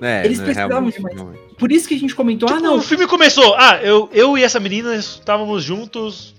[0.00, 1.16] É, Eles né, precisavam de mais.
[1.56, 2.78] Por isso que a gente comentou: ah, Tipo, não.
[2.78, 3.54] O filme começou.
[3.56, 6.34] Ah, eu, eu e essa menina estávamos juntos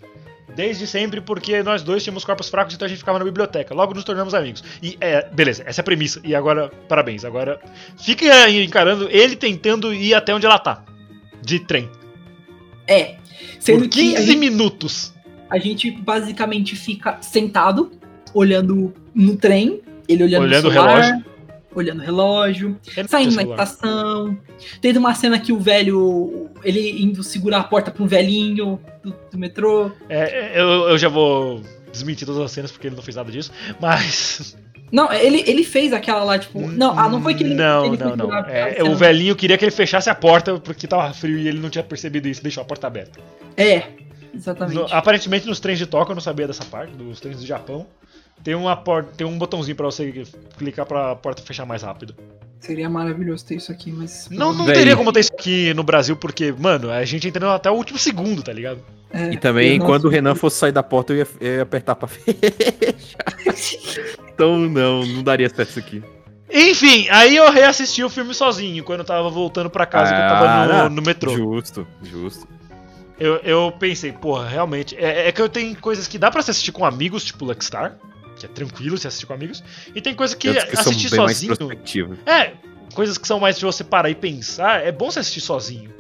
[0.56, 3.74] desde sempre porque nós dois tínhamos corpos fracos, então a gente ficava na biblioteca.
[3.74, 4.64] Logo nos tornamos amigos.
[4.82, 6.20] E é, beleza, essa é a premissa.
[6.24, 7.24] E agora, parabéns.
[7.24, 7.60] Agora,
[7.98, 10.84] fique aí encarando ele tentando ir até onde ela tá.
[11.42, 11.90] De trem.
[12.88, 13.16] É.
[13.60, 15.14] Sendo Por que a 15 gente, minutos.
[15.50, 17.92] a gente basicamente fica sentado,
[18.36, 21.26] olhando no trem, ele olhando, Olhando no o celular, relógio.
[21.74, 24.38] olhando o relógio, no saindo na estação.
[24.82, 29.16] Teve uma cena que o velho, ele indo segurar a porta pra um velhinho do,
[29.32, 29.90] do metrô.
[30.10, 33.52] É, eu, eu já vou desmentir todas as cenas porque ele não fez nada disso.
[33.82, 34.56] Mas.
[34.92, 36.62] Não, ele, ele fez aquela lá, tipo.
[36.62, 37.56] Não, ah, não foi que ele.
[37.56, 38.32] Não, ele não, não.
[38.46, 41.72] É, o velhinho queria que ele fechasse a porta porque tava frio e ele não
[41.72, 43.20] tinha percebido isso, deixou a porta aberta.
[43.58, 43.82] É,
[44.34, 44.76] exatamente.
[44.76, 47.88] No- aparentemente nos trens de Tóquio, eu não sabia dessa parte, dos trens do Japão.
[48.44, 50.24] Tem, uma porta, tem um botãozinho pra você
[50.58, 52.16] clicar pra porta fechar mais rápido.
[52.60, 54.28] Seria maravilhoso ter isso aqui, mas.
[54.30, 57.70] Não, não teria como ter isso aqui no Brasil, porque, mano, a gente entendeu até
[57.70, 58.80] o último segundo, tá ligado?
[59.12, 61.96] É, E também, quando o Renan fosse sair da porta, eu ia, eu ia apertar
[61.96, 62.08] pra
[63.46, 64.16] fechar.
[64.34, 66.04] Então, não, não daria certo isso aqui.
[66.52, 70.28] Enfim, aí eu reassisti o filme sozinho, quando eu tava voltando pra casa, que eu
[70.28, 71.36] tava Ah, no, no metrô.
[71.36, 72.48] Justo, justo.
[73.20, 74.96] Eu, eu pensei, porra, realmente.
[74.98, 77.96] É, é que eu tenho coisas que dá pra se assistir com amigos, tipo Luckstar,
[78.48, 79.64] que é tranquilo se assistir com amigos.
[79.94, 81.54] E tem coisas que, que são assistir sozinho.
[82.26, 82.54] É,
[82.94, 85.94] coisas que são mais de você parar e pensar, é bom você assistir sozinho.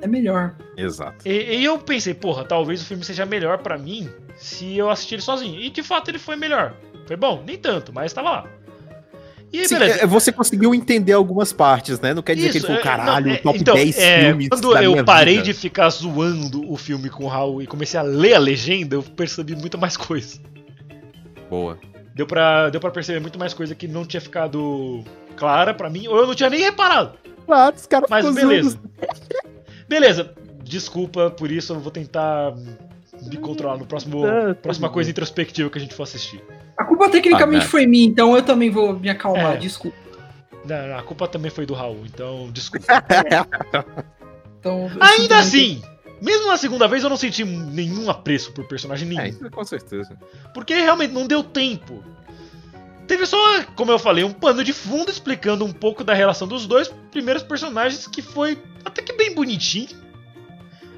[0.00, 0.54] É melhor.
[0.76, 1.26] Exato.
[1.26, 5.16] E, e eu pensei, porra, talvez o filme seja melhor pra mim se eu assistir
[5.16, 5.60] ele sozinho.
[5.60, 6.74] E de fato ele foi melhor.
[7.06, 8.46] Foi bom, nem tanto, mas tava lá.
[9.52, 10.02] E Sim, beleza.
[10.02, 12.14] é, você conseguiu entender algumas partes, né?
[12.14, 14.20] Não quer dizer que ele Isso, foi, é, caralho, não, é, top então, 10 é,
[14.24, 15.44] filmes Quando da eu minha parei vida.
[15.44, 19.02] de ficar zoando o filme com o Raul e comecei a ler a legenda, eu
[19.02, 20.40] percebi muito mais coisa.
[21.50, 21.78] Boa.
[22.14, 25.02] Deu pra, deu pra perceber muito mais coisa que não tinha ficado
[25.36, 27.12] clara pra mim, ou eu não tinha nem reparado.
[27.46, 28.78] Claro, os caras Mas beleza.
[29.88, 32.54] Beleza, desculpa por isso, eu vou tentar
[33.22, 36.42] me controlar no próximo Tá, próxima coisa introspectiva que a gente for assistir.
[36.76, 39.56] A culpa tecnicamente Ah, foi minha, então eu também vou me acalmar, É.
[39.56, 39.96] desculpa.
[40.64, 42.86] Não, não, a culpa também foi do Raul, então desculpa.
[44.60, 45.82] Então, Ainda assim,
[46.22, 49.20] mesmo na segunda vez eu não senti nenhum apreço por personagem nenhum.
[49.20, 50.16] É, isso com certeza.
[50.54, 52.02] Porque realmente não deu tempo.
[53.06, 53.36] Teve só,
[53.74, 57.42] como eu falei, um pano de fundo explicando um pouco da relação dos dois primeiros
[57.42, 59.88] personagens que foi até que bem bonitinho.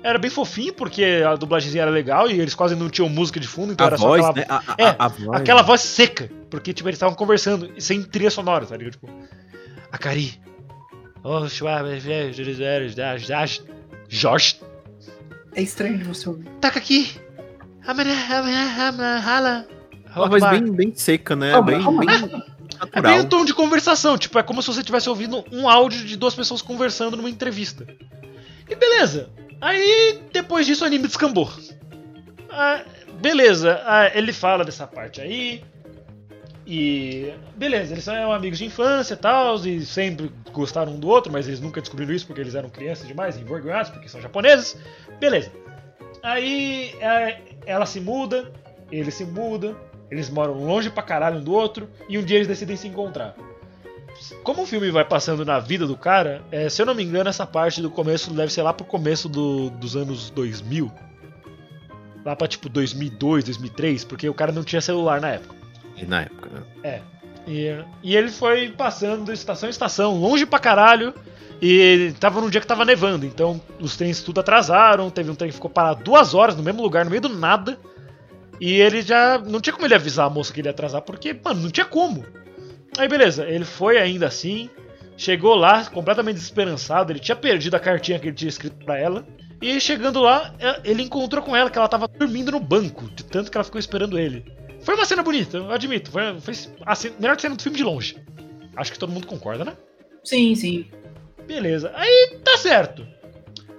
[0.02, 3.48] Era bem fofinho, porque a dublagemzinha era legal e eles quase não tinham música de
[3.48, 4.46] fundo, então A era só voz, aquela, né?
[4.48, 5.40] A, a, É, a voz.
[5.40, 6.30] aquela voz seca.
[6.50, 8.92] Porque, tipo, eles estavam conversando sem trilha sonora, tá ligado?
[8.92, 9.08] Tipo,
[9.90, 10.38] Akari.
[11.22, 11.88] Oh, Schwab,
[14.10, 14.60] Jorge.
[15.54, 16.48] É estranho de você ouvir.
[16.60, 17.12] Taca aqui.
[17.86, 19.68] Amana, hala.
[20.16, 21.52] Uma voz bem, bem seca, né?
[21.52, 22.04] Calma, bem, calma.
[22.04, 23.18] bem É bem natural.
[23.18, 26.34] um tom de conversação, tipo, é como se você estivesse ouvindo um áudio de duas
[26.34, 27.86] pessoas conversando numa entrevista.
[28.68, 29.30] E beleza.
[29.60, 31.50] Aí, depois disso, o anime descambou.
[32.50, 32.82] Ah,
[33.20, 35.62] beleza, ah, ele fala dessa parte aí.
[36.66, 37.33] E.
[37.57, 41.46] Beleza, eles são amigos de infância e tal, e sempre gostaram um do outro, mas
[41.46, 44.77] eles nunca descobriram isso porque eles eram crianças demais, envergonhados, porque são japoneses.
[45.20, 45.50] Beleza.
[46.22, 48.50] Aí é, ela se muda,
[48.90, 49.77] ele se muda,
[50.11, 53.35] eles moram longe pra caralho um do outro, e um dia eles decidem se encontrar.
[54.42, 57.29] Como o filme vai passando na vida do cara, é, se eu não me engano,
[57.29, 60.90] essa parte do começo deve ser lá pro começo do- dos anos 2000.
[62.24, 65.55] Lá pra tipo 2002, 2003, porque o cara não tinha celular na época.
[66.02, 66.62] Na época, né?
[66.83, 67.00] É.
[67.46, 71.14] E, e ele foi passando de estação em estação, longe pra caralho.
[71.62, 75.09] E tava num dia que tava nevando, então os trens tudo atrasaram.
[75.11, 77.78] Teve um trem que ficou parado duas horas no mesmo lugar, no meio do nada.
[78.61, 79.38] E ele já.
[79.38, 81.87] Não tinha como ele avisar a moça que ele ia atrasar, porque, mano, não tinha
[81.87, 82.24] como.
[82.98, 84.68] Aí beleza, ele foi ainda assim.
[85.16, 87.12] Chegou lá completamente desesperançado.
[87.12, 89.24] Ele tinha perdido a cartinha que ele tinha escrito pra ela.
[89.62, 93.24] E chegando lá, é, ele encontrou com ela que ela tava dormindo no banco, de
[93.24, 94.44] tanto que ela ficou esperando ele.
[94.85, 96.11] Foi uma cena bonita, eu admito.
[96.11, 96.55] Foi, foi
[96.87, 98.16] a cena- melhor cena do filme de longe.
[98.77, 99.77] Acho que todo mundo concorda, né?
[100.23, 100.87] Sim, sim.
[101.47, 101.90] Beleza.
[101.94, 103.07] Aí tá certo.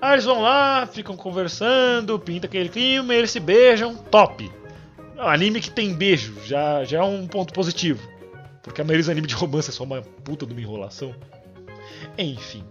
[0.02, 4.52] Aí eles vão lá, ficam conversando, pinta aquele clima, eles se beijam, top.
[5.18, 8.08] Um anime que tem beijo, já, já é um ponto positivo.
[8.62, 11.16] Porque a maioria dos animes de romance é só uma puta de uma enrolação.
[12.18, 12.64] Enfim.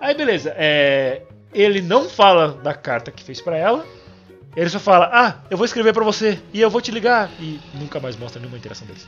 [0.00, 1.22] Aí beleza, é,
[1.52, 3.84] ele não fala da carta que fez pra ela.
[4.56, 7.30] Ele só fala, ah, eu vou escrever pra você e eu vou te ligar.
[7.38, 9.06] E nunca mais mostra nenhuma interação deles.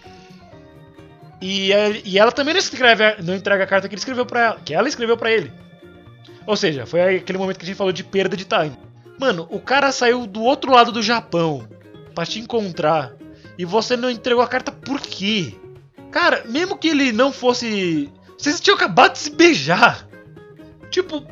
[1.41, 1.71] E,
[2.05, 4.73] e ela também não escreve, não entrega a carta que ele escreveu para ela, que
[4.73, 5.53] ela escreveu pra ele.
[6.47, 8.77] Ou seja, foi aquele momento que a gente falou de perda de time.
[9.19, 11.69] Mano, o cara saiu do outro lado do Japão
[12.15, 13.13] pra te encontrar
[13.59, 15.55] e você não entregou a carta por quê?
[16.11, 20.07] Cara, mesmo que ele não fosse, vocês tinham acabado de se beijar.
[20.91, 21.27] Tipo,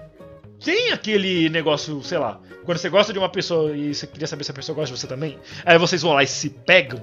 [0.64, 4.44] tem aquele negócio, sei lá, quando você gosta de uma pessoa e você queria saber
[4.44, 7.01] se a pessoa gosta de você também, aí vocês vão lá e se pegam.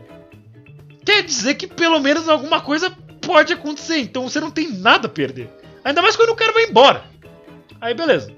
[1.05, 2.89] Quer dizer que pelo menos alguma coisa
[3.21, 5.49] pode acontecer, então você não tem nada a perder.
[5.83, 7.03] Ainda mais quando o cara vai embora.
[7.79, 8.31] Aí beleza.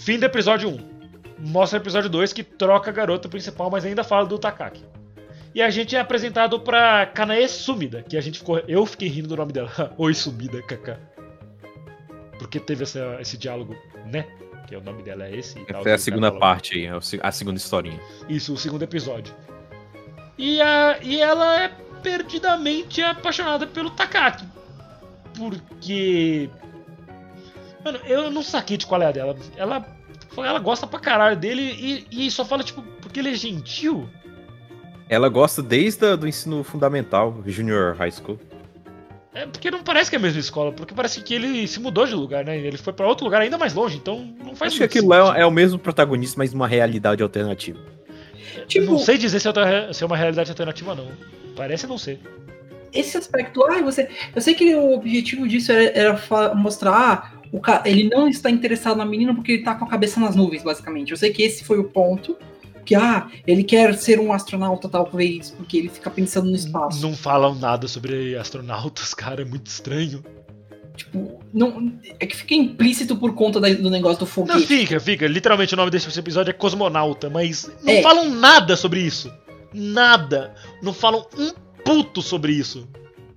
[0.00, 0.88] Fim do episódio 1.
[1.40, 4.82] Mostra o episódio 2 que troca a garota principal, mas ainda fala do Takaki.
[5.54, 8.58] E a gente é apresentado pra Kanae Sumida, que a gente ficou.
[8.68, 9.94] Eu fiquei rindo do nome dela.
[9.96, 10.98] Oi, Sumida, kaká.
[12.38, 13.74] Porque teve essa- esse diálogo,
[14.06, 14.26] né?
[14.68, 15.82] Que o nome dela é esse e tal.
[15.82, 17.98] Foi a o segunda parte aí, é a segunda historinha.
[18.28, 19.34] Isso, o segundo episódio.
[20.36, 21.68] E, a, e ela é
[22.02, 24.44] perdidamente apaixonada pelo Takaki.
[25.34, 26.50] Porque.
[27.82, 29.36] Mano, eu não saquei de qual é a dela.
[29.56, 29.86] Ela,
[30.36, 31.62] ela gosta pra caralho dele
[32.10, 34.06] e, e só fala, tipo, porque ele é gentil.
[35.08, 38.38] Ela gosta desde o do ensino fundamental, Junior High School.
[39.34, 42.06] É porque não parece que é a mesma escola, porque parece que ele se mudou
[42.06, 42.56] de lugar, né?
[42.58, 45.22] Ele foi pra outro lugar ainda mais longe, então não faz Acho que aquilo é,
[45.22, 45.38] sentido.
[45.40, 47.78] é o mesmo protagonista, mas numa realidade alternativa.
[48.66, 51.08] Tipo, Não sei dizer se é, se é uma realidade alternativa, não.
[51.54, 52.18] Parece não ser.
[52.92, 54.08] esse aspecto, ai, você.
[54.34, 56.92] Eu sei que o objetivo disso era, era mostrar.
[56.92, 60.18] ah, O cara, ele não está interessado na menina porque ele tá com a cabeça
[60.20, 61.10] nas nuvens, basicamente.
[61.12, 62.36] Eu sei que esse foi o ponto.
[62.88, 67.02] Que, ah, ele quer ser um astronauta, talvez, porque ele fica pensando no espaço.
[67.02, 70.24] Não falam nada sobre astronautas, cara, é muito estranho.
[70.96, 74.66] Tipo, não, é que fica implícito por conta da- do negócio do Não, foguete.
[74.66, 75.26] fica, fica.
[75.26, 78.00] Literalmente o nome desse episódio é Cosmonauta, mas não É.
[78.00, 79.30] falam nada sobre isso.
[79.74, 80.54] Nada.
[80.82, 81.52] Não falam um
[81.84, 82.88] puto sobre isso.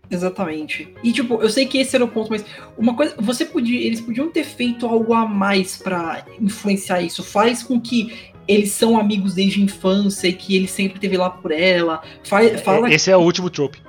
[0.10, 0.94] Exatamente.
[1.04, 2.44] E tipo, eu sei que esse era o ponto, mas
[2.78, 7.22] uma coisa, você podia, eles podiam ter feito algo a mais pra influenciar isso.
[7.22, 11.30] Faz com que eles são amigos desde a infância e que ele sempre esteve lá
[11.30, 12.02] por ela.
[12.24, 13.80] Fa- fala, Esse é o último trope.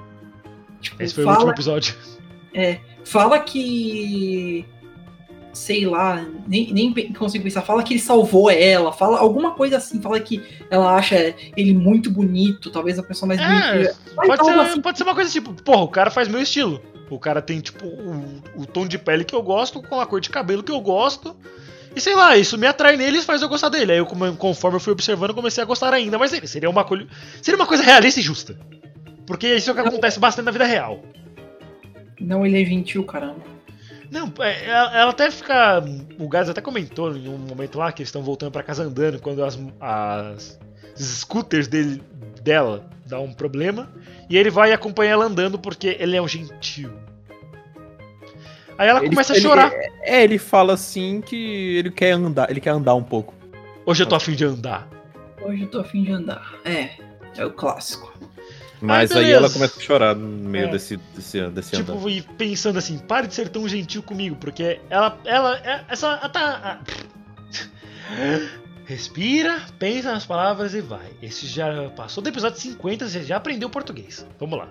[0.81, 1.95] tipo, Esse foi o último fala, episódio.
[3.05, 4.65] fala que
[5.53, 7.61] sei lá, nem, nem consigo pensar.
[7.63, 12.11] Fala que ele salvou ela, fala alguma coisa assim, fala que ela acha ele muito
[12.11, 13.97] bonito, talvez a pessoa mais É, bonita.
[14.15, 14.81] Pode ser, assim.
[14.81, 16.81] pode ser uma coisa tipo, porra, o cara faz meu estilo.
[17.11, 20.19] O cara tem, tipo, o, o tom de pele que eu gosto, com a cor
[20.19, 21.37] de cabelo que eu gosto.
[21.95, 23.93] E sei lá, isso me atrai nele e faz eu gostar dele.
[23.93, 26.47] Aí eu, conforme eu fui observando, comecei a gostar ainda mais dele.
[26.47, 26.87] Seria uma,
[27.43, 28.59] seria uma coisa realista e justa.
[29.27, 31.03] Porque isso é o que acontece bastante na vida real.
[32.21, 33.53] Não, ele é gentil, caramba.
[34.11, 35.83] Não, é, ela, ela até fica.
[36.19, 39.19] O Gás até comentou em um momento lá que eles estão voltando pra casa andando
[39.19, 40.59] quando as, as
[40.99, 42.03] scooters dele,
[42.43, 43.91] dela dá um problema.
[44.29, 46.93] E ele vai acompanhar ela andando porque ele é um gentil.
[48.83, 49.73] Aí ela Ele- começa a ele- chorar.
[50.03, 53.33] É, ele fala assim que ele quer andar, ele quer andar um pouco.
[53.87, 54.89] Hoje eu tô afim de andar.
[55.41, 56.55] Hoje eu tô afim de andar.
[56.65, 56.91] É,
[57.37, 58.13] é o clássico.
[58.81, 59.37] Mas aí beleza.
[59.37, 60.71] ela começa a chorar no meio É.
[60.73, 61.95] desse, desse, desse andar.
[61.97, 65.17] Tipo, pensando assim, pare de ser tão gentil comigo, porque ela.
[65.25, 65.57] Ela.
[65.59, 66.09] é- Essa.
[66.09, 66.81] Ela tá.
[68.85, 71.07] Respira, pensa nas palavras e vai.
[71.23, 74.27] Esse já passou do episódio 50, você já aprendeu português.
[74.41, 74.69] Vamos lá.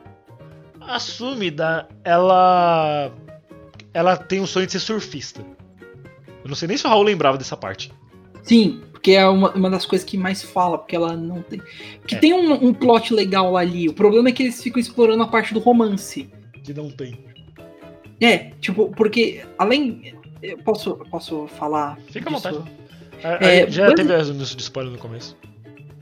[0.81, 3.11] A Sumida, ela.
[3.93, 5.41] Ela tem um sonho de ser surfista.
[6.43, 7.91] Eu não sei nem se o Raul lembrava dessa parte.
[8.43, 11.61] Sim, porque é uma, uma das coisas que mais fala, porque ela não tem.
[12.07, 12.19] Que É.
[12.19, 13.87] tem um, um plot legal ali.
[13.89, 16.29] O problema é que eles ficam explorando a parte do romance.
[16.63, 17.19] Que não tem.
[18.19, 20.15] É, tipo, porque além.
[20.41, 21.99] Eu posso, posso falar.
[22.09, 22.49] Fica à disso?
[22.51, 22.71] vontade.
[23.23, 25.37] A- a- É, já basi- teve anúncio de spoiler no começo.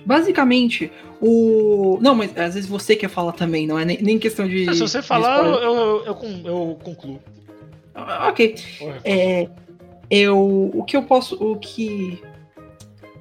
[0.05, 0.89] Basicamente,
[1.21, 1.99] o.
[2.01, 4.73] Não, mas às vezes você quer falar também, não é nem, nem questão de.
[4.73, 7.19] se você falar, eu, eu, eu, eu concluo.
[8.07, 8.55] Ah, Ok.
[9.03, 9.47] É,
[10.09, 11.35] eu, o que eu posso.
[11.43, 12.21] O que.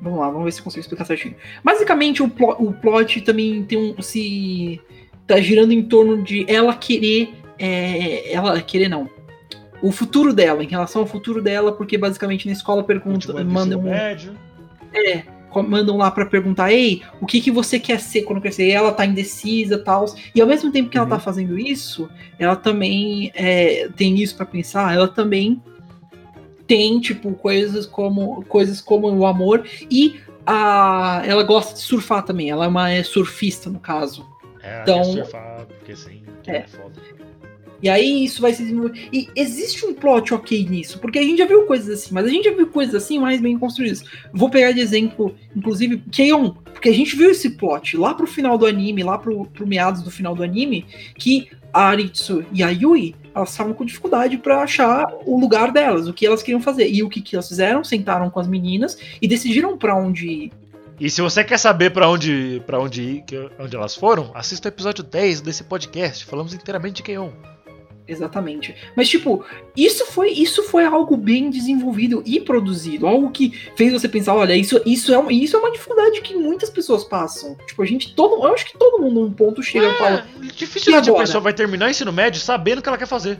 [0.00, 1.34] Vamos lá, vamos ver se eu consigo explicar certinho.
[1.64, 4.00] Basicamente, o, plo- o plot também tem um.
[4.02, 4.80] Se.
[5.26, 7.34] Tá girando em torno de ela querer.
[7.58, 9.08] é, ela querer não.
[9.82, 13.50] O futuro dela, em relação ao futuro dela, porque basicamente na escola pergunta, ano do
[13.50, 14.32] mandam, ensino médio.
[14.92, 15.22] é,
[15.68, 18.66] mandam lá pra perguntar, ei, o que que você quer ser quando crescer?
[18.68, 20.04] E ela tá indecisa e tal.
[20.34, 21.10] E ao mesmo tempo que ela Uhum.
[21.10, 25.60] tá fazendo isso, ela também é, tem isso pra pensar, ela também
[26.66, 32.50] tem, tipo, coisas como, coisas como o amor e a, ela gosta de surfar também.
[32.50, 34.26] Ela é uma é surfista, no caso.
[34.62, 35.02] É, então...
[35.04, 36.56] surfar, porque sim, que É.
[36.58, 36.66] é.
[36.66, 37.00] foda.
[37.82, 39.08] E aí isso vai se desenvolver.
[39.12, 42.28] E existe um plot ok nisso, porque a gente já viu coisas assim, mas a
[42.28, 44.04] gente já viu coisas assim mais bem construídas.
[44.32, 48.58] Vou pegar de exemplo, inclusive, Keion, porque a gente viu esse plot lá pro final
[48.58, 52.70] do anime, lá pro, pro meados do final do anime, que a Aritsu e a
[52.70, 56.88] Yui, elas estavam com dificuldade pra achar o lugar delas, o que elas queriam fazer.
[56.88, 57.84] E o que, que elas fizeram?
[57.84, 60.52] Sentaram com as meninas e decidiram pra onde ir.
[61.00, 63.24] E se você quer saber pra onde, pra onde ir,
[63.60, 66.24] onde elas foram, assista o episódio 10 desse podcast.
[66.24, 67.30] Falamos inteiramente de Keion.
[68.08, 68.74] Exatamente.
[68.96, 69.44] Mas, tipo,
[69.76, 73.06] isso foi, isso foi algo bem desenvolvido e produzido.
[73.06, 76.34] Algo que fez você pensar, olha, isso, isso, é, uma, isso é uma dificuldade que
[76.34, 77.54] muitas pessoas passam.
[77.66, 80.26] Tipo, a gente, todo, eu acho que todo mundo num ponto chega e fala.
[80.42, 83.38] É, dificilmente a pessoa vai terminar o ensino médio sabendo o que ela quer fazer.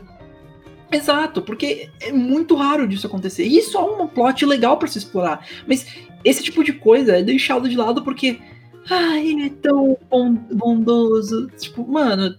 [0.91, 3.45] Exato, porque é muito raro disso acontecer.
[3.45, 5.47] E isso é um plot legal pra se explorar.
[5.67, 5.85] Mas
[6.23, 8.39] esse tipo de coisa é deixado de lado porque.
[8.89, 11.47] Ah, ele é tão bon- bondoso.
[11.59, 12.35] Tipo, mano.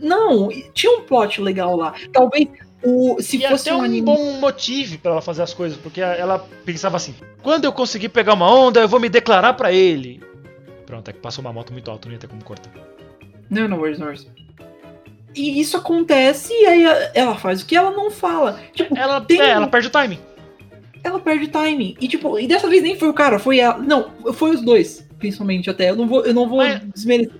[0.00, 1.94] Não, tinha um plot legal lá.
[2.12, 2.48] Talvez
[2.82, 3.20] o.
[3.20, 6.38] Se e fosse até um um bom motivo pra ela fazer as coisas, porque ela
[6.64, 10.20] pensava assim: quando eu conseguir pegar uma onda, eu vou me declarar pra ele.
[10.86, 12.72] Pronto, é que passou uma moto muito alta, não ia ter como cortar.
[13.48, 14.26] Não, não worries, no worries.
[15.34, 18.58] E isso acontece e aí ela faz o que ela não fala.
[18.74, 20.18] Tipo, Ela, tem- é, ela perde o timing.
[21.04, 21.96] ela perde timing.
[22.00, 23.78] E tipo, e dessa vez nem foi o cara, foi ela.
[23.78, 25.90] Não, foi os dois, principalmente até.
[25.90, 27.32] Eu não vou, eu não vou Mas- desmerecer.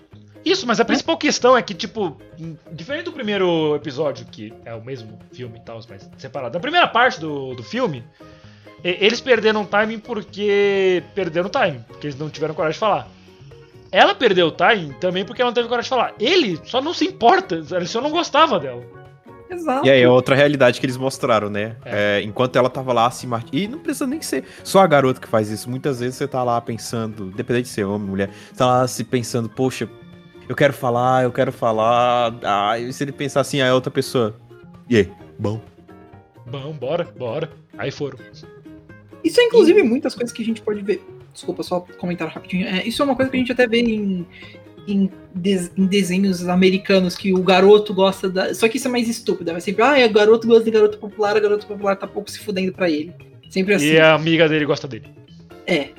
[0.45, 2.16] Isso, mas a principal questão é que, tipo,
[2.72, 6.55] diferente do primeiro episódio, que é o mesmo filme e tal, mas separado.
[6.55, 8.03] Na primeira parte do, do filme,
[8.82, 13.09] eles perderam o timing porque perderam o timing, porque eles não tiveram coragem de falar.
[13.93, 16.14] Ela perdeu o timing também porque ela não teve coragem de falar.
[16.18, 18.82] Ele só não se importa, ele só não gostava dela.
[19.51, 19.84] Exato.
[19.84, 21.74] E aí é outra realidade que eles mostraram, né?
[21.84, 23.49] É, enquanto ela tava lá se mart...
[23.53, 25.68] E não precisa nem ser só a garota que faz isso.
[25.68, 29.03] Muitas vezes você tá lá pensando, independente de ser homem, mulher, você tá lá se
[29.03, 29.88] pensando, poxa,
[30.51, 32.34] eu quero falar, eu quero falar.
[32.42, 34.34] Ah, e se ele pensar assim, aí a outra pessoa.
[34.88, 35.09] E aí?
[35.38, 35.61] Bom.
[36.44, 37.48] Bom, bora, bora.
[37.78, 38.18] Aí foram.
[39.22, 41.07] Isso é inclusive muitas coisas que a gente pode ver.
[41.32, 42.66] Desculpa, só comentar rapidinho.
[42.66, 44.26] É, isso é uma coisa que a gente até vê em,
[44.88, 48.53] em, des- em desenhos americanos que o garoto gosta da.
[48.53, 49.53] Só que isso é mais estúpido.
[49.53, 52.28] É sempre, ah, é, o garoto gosta de garoto popular, o garoto popular tá pouco
[52.28, 53.14] se fudendo pra ele.
[53.48, 53.92] Sempre assim.
[53.92, 55.07] E a amiga dele gosta dele.
[55.64, 55.90] É.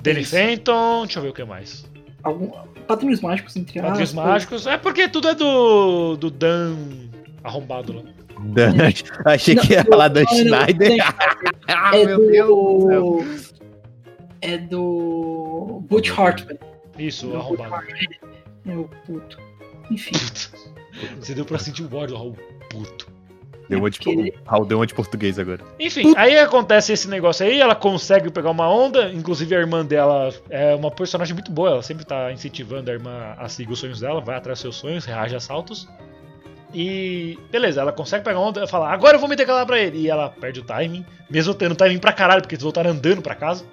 [0.00, 0.24] Danny.
[0.24, 1.84] Fenton, deixa eu ver o que mais.
[2.22, 2.52] Algum,
[2.86, 4.12] padrinhos mágicos, entre aspas.
[4.12, 4.66] mágicos.
[4.66, 6.16] É porque tudo é do.
[6.16, 6.76] do Dan
[7.44, 8.02] arrombado lá.
[8.40, 8.72] Dan...
[9.24, 10.96] Achei Não, que ia do- falar Dan não, não, Schneider.
[10.98, 11.04] Dan
[11.68, 13.24] ah, é meu Deus do.
[14.42, 15.82] É do.
[15.88, 16.58] Butch Hartman.
[16.98, 17.74] Isso, Do arrombado.
[17.74, 18.08] Hartman.
[18.66, 19.38] É o puto.
[19.90, 20.12] Enfim.
[21.20, 22.36] Você deu pra sentir o ódio do Raul
[22.70, 23.08] puto.
[23.68, 25.60] Deu uma de, Porque- Raul deu uma de português agora.
[25.80, 30.32] Enfim, aí acontece esse negócio aí, ela consegue pegar uma onda, inclusive a irmã dela
[30.48, 33.98] é uma personagem muito boa, ela sempre tá incentivando a irmã a seguir os sonhos
[34.00, 35.88] dela, vai atrás dos seus sonhos, reage a saltos.
[36.74, 39.80] E beleza, ela consegue pegar uma onda e fala, agora eu vou me declarar pra
[39.80, 39.98] ele.
[40.00, 43.34] E ela perde o timing, mesmo tendo timing pra caralho, porque eles voltaram andando pra
[43.34, 43.64] casa.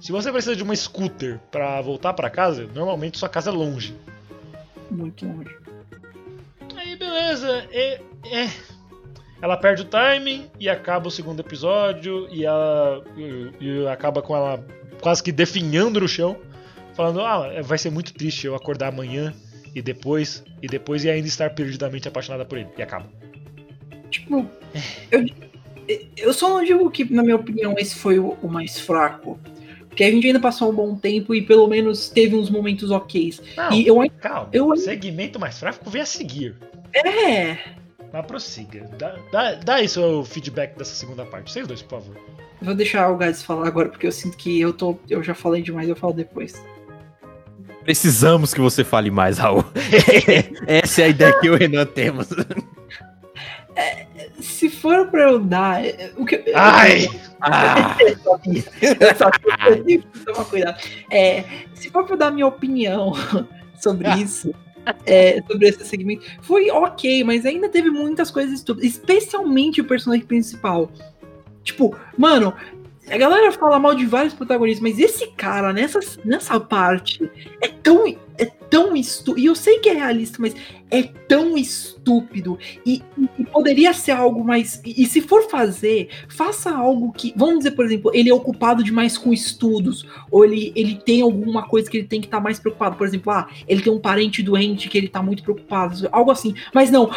[0.00, 3.94] Se você precisa de uma scooter pra voltar pra casa, normalmente sua casa é longe.
[4.90, 5.54] Muito longe.
[6.76, 8.50] Aí beleza, é, é.
[9.42, 14.36] Ela perde o timing e acaba o segundo episódio e ela e, e acaba com
[14.36, 14.64] ela
[15.00, 16.36] quase que definhando no chão,
[16.94, 19.34] falando: "Ah, vai ser muito triste eu acordar amanhã
[19.74, 22.68] e depois e depois e ainda estar perdidamente apaixonada por ele".
[22.78, 23.06] E acaba.
[24.10, 24.46] Tipo,
[25.10, 25.26] eu,
[26.16, 29.40] eu só não digo que, na minha opinião, esse foi o, o mais fraco.
[29.88, 33.34] Porque a gente ainda passou um bom tempo e pelo menos teve uns momentos ok.
[33.56, 34.48] Não, E eu calma.
[34.52, 36.56] eu- Segmento mais fraco vem a seguir.
[36.94, 37.58] É.
[38.12, 38.88] Mas prossiga.
[38.98, 41.50] Dá, dá, dá aí seu feedback dessa segunda parte.
[41.50, 42.16] Vocês dois, por favor.
[42.60, 44.98] Vou deixar o Gades falar agora, porque eu sinto que eu tô.
[45.08, 46.62] Eu já falei demais, eu falo depois.
[47.84, 49.64] Precisamos que você fale mais, Raul.
[50.68, 52.28] Essa é a ideia que eu e o Renan temos.
[54.40, 55.84] Se for pra eu dar.
[55.84, 57.08] é, O que, Ai!
[57.40, 58.64] Ah, Eu sabia.
[58.80, 60.80] Eu sabia eu tinha que tomar cuidado.
[61.10, 61.44] É,
[61.74, 63.12] se for pra eu dar minha opinião
[63.80, 64.16] sobre Ah.
[64.16, 64.54] isso,
[65.06, 70.26] é, sobre esse segmento, foi ok, mas ainda teve muitas coisas estúpidas, especialmente o personagem
[70.26, 70.90] principal.
[71.62, 72.54] Tipo, mano,
[73.08, 77.28] a galera fala mal de vários protagonistas, mas esse cara, nessa, nessa parte,
[77.60, 78.06] é tão,
[78.38, 79.40] é tão estúpido.
[79.40, 80.54] E eu sei que é realista, mas
[80.88, 82.58] é tão estúpido.
[82.86, 83.02] E,
[83.36, 84.80] e poderia ser algo mais.
[84.84, 87.34] E, e se for fazer, faça algo que.
[87.36, 90.06] Vamos dizer, por exemplo, ele é ocupado demais com estudos.
[90.30, 92.96] Ou ele, ele tem alguma coisa que ele tem que estar mais preocupado.
[92.96, 96.08] Por exemplo, ah, ele tem um parente doente que ele tá muito preocupado.
[96.12, 96.54] Algo assim.
[96.72, 97.10] Mas não.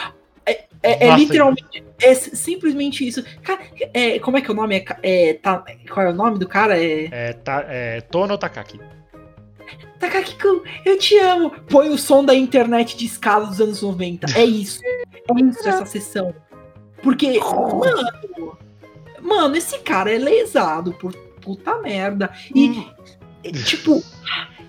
[0.92, 3.24] É, É, literalmente, é simplesmente isso.
[3.44, 3.60] Cara,
[3.94, 4.76] é, como é que é o nome?
[4.76, 6.78] É, é, tá, qual é o nome do cara?
[6.78, 7.08] É.
[7.12, 8.80] É, tá, é Tono Takaki.
[10.00, 11.52] Takaki-kun, eu te amo.
[11.70, 14.38] Põe o som da internet de escala dos anos 90.
[14.38, 14.82] É isso.
[14.86, 16.34] É isso essa sessão.
[17.02, 18.58] Porque, mano.
[19.22, 22.32] Mano, esse cara é lesado por puta merda.
[22.54, 22.86] E,
[23.44, 24.04] é, tipo.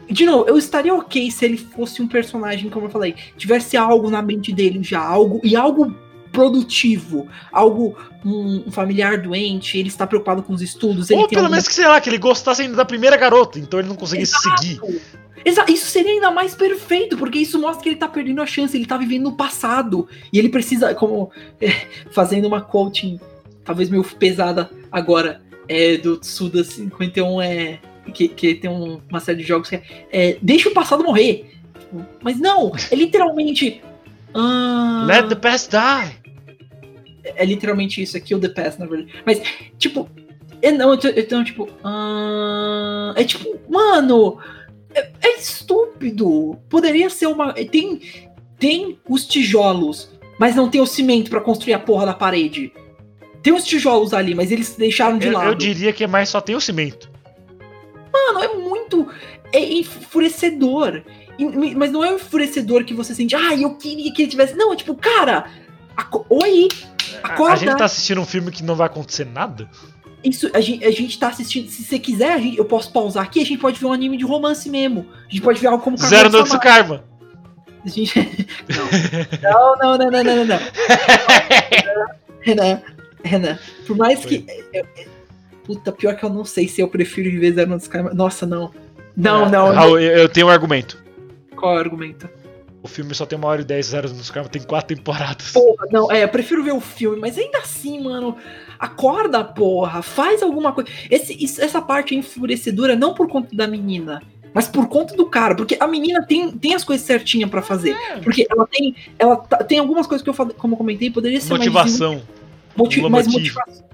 [0.09, 4.09] De novo, eu estaria ok se ele fosse um personagem, como eu falei, tivesse algo
[4.09, 5.93] na mente dele já, algo e algo
[6.33, 11.75] produtivo, algo um, familiar doente, ele está preocupado com os estudos, Ou pelo menos que,
[11.75, 14.81] sei lá, que ele gostasse ainda da primeira garota, então ele não conseguisse seguir.
[15.45, 18.77] Exa isso seria ainda mais perfeito, porque isso mostra que ele tá perdendo a chance,
[18.77, 20.09] ele tá vivendo no passado.
[20.33, 23.21] E ele precisa, como é, fazendo uma coaching,
[23.65, 27.79] talvez meio pesada agora, é, do Tsuda 51, é,
[28.13, 31.53] que, que tem um- uma série de jogos que é, é, deixa o passado morrer.
[32.21, 33.81] Mas não, é literalmente.
[34.35, 36.17] Ah, Let the past die.
[37.25, 39.13] é literalmente isso, é Kill the Past, na verdade.
[39.25, 39.41] Mas,
[39.79, 40.09] tipo,
[40.63, 44.39] é não, então, tipo, ah, é tipo, mano,
[44.95, 46.59] é, é estúpido.
[46.69, 47.53] Poderia ser uma.
[47.53, 48.01] Tem,
[48.59, 52.73] tem os tijolos, mas não tem o cimento pra construir a porra da parede.
[53.43, 55.49] Tem os tijolos ali, mas eles deixaram de Eu, lado.
[55.51, 57.11] eu diria que é mais só tem o cimento.
[58.13, 59.09] Mano, é muito
[59.53, 61.03] é enfurecedor.
[61.77, 64.55] Mas não é um enfurecedor que você sente, ah, eu queria que ele tivesse.
[64.55, 65.47] Não, é tipo, cara,
[66.31, 66.69] oi,
[67.23, 67.53] A, acorda.
[67.55, 69.69] a gente tá assistindo um filme que não vai acontecer nada?
[70.25, 71.69] Isso, a gente, a gente tá assistindo.
[71.69, 73.41] Se você quiser, a gente- eu posso pausar aqui.
[73.41, 75.07] A gente pode ver um anime de romance mesmo.
[75.27, 77.05] A gente pode ver algo como Zero do Karma.
[77.85, 78.13] A gente...
[79.41, 80.59] Não, não, não, não, não, não, não.
[82.41, 82.81] Renan,
[83.25, 84.45] Renan, por mais que.
[84.73, 85.07] eu- eu-
[85.65, 88.13] puta, pior que eu não sei se eu prefiro ver Zero Notes Karma.
[88.13, 88.73] Nossa, não.
[89.17, 89.73] Não, não.
[89.73, 89.99] não.
[89.99, 90.99] Eu, eu tenho um argumento.
[91.57, 92.29] Qual é o argumento?
[92.83, 95.51] O filme só tem uma hora e dez, Zero Notes do Karma tem quatro temporadas.
[95.53, 98.37] Porra, não, é, eu prefiro ver o filme, mas ainda assim, mano,
[98.79, 100.89] acorda, porra, faz alguma coisa.
[101.11, 104.23] Esse, isso- essa parte é enfurecedora não por conta da menina,
[104.55, 107.97] mas por conta do cara, porque a menina tem, tem as coisas certinhas pra fazer.
[108.23, 111.41] Porque ela tem, ela tá- tem algumas coisas que eu falei, como eu comentei, poderia
[111.41, 112.23] ser mais Motivação.
[112.77, 113.85] Moti Um mais motivação.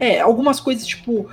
[0.00, 1.28] É, algumas coisas, tipo,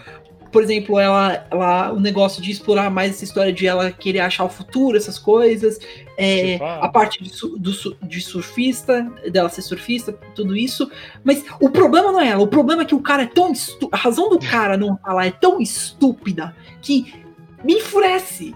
[0.52, 4.44] por exemplo, ela, ela, o negócio de explorar mais essa história de ela querer achar
[4.46, 5.80] o futuro, essas coisas.
[6.18, 7.30] É, a parte de,
[7.60, 7.72] do
[8.02, 10.90] de surfista, dela ser surfista, tudo isso.
[11.24, 13.90] Mas o problema não é ela, o problema é que o cara é tão estúpido.
[13.92, 17.14] A razão do cara não falar é tão estúpida que
[17.64, 18.54] me enfurece.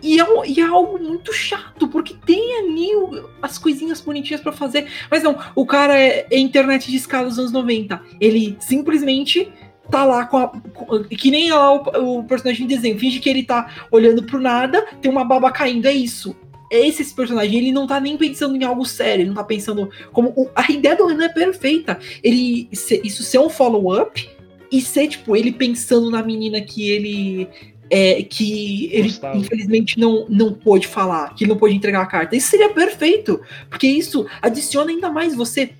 [0.00, 4.40] E- é, um- e é algo muito chato, porque tem ali o- as coisinhas bonitinhas
[4.40, 4.86] pra fazer.
[5.10, 8.00] Mas não, o cara é, é internet de escala dos anos 90.
[8.20, 9.52] Ele simplesmente
[9.90, 10.48] tá lá com a.
[10.48, 12.98] com- que nem lá o, o personagem de desenho.
[12.98, 15.86] Finge que ele tá olhando pro nada, tem uma baba caindo.
[15.86, 16.34] É isso.
[16.70, 17.58] Esse, esse personagem.
[17.58, 19.22] Ele não tá nem pensando em algo sério.
[19.22, 19.88] Ele não tá pensando.
[20.12, 21.98] como o- A ideia do Renan é perfeita.
[22.22, 22.68] Ele.
[22.72, 24.28] ser- isso ser um follow-up
[24.70, 27.48] e ser, tipo, ele pensando na menina que ele.
[27.90, 29.38] É, que ele Gostava.
[29.38, 32.36] infelizmente não, não pôde falar, que ele não pôde entregar a carta.
[32.36, 35.70] Isso seria perfeito, porque isso adiciona ainda mais você.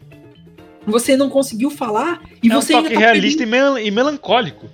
[0.91, 3.91] Você não conseguiu falar e É um você toque ainda tá realista e, mel- e
[3.91, 4.66] melancólico.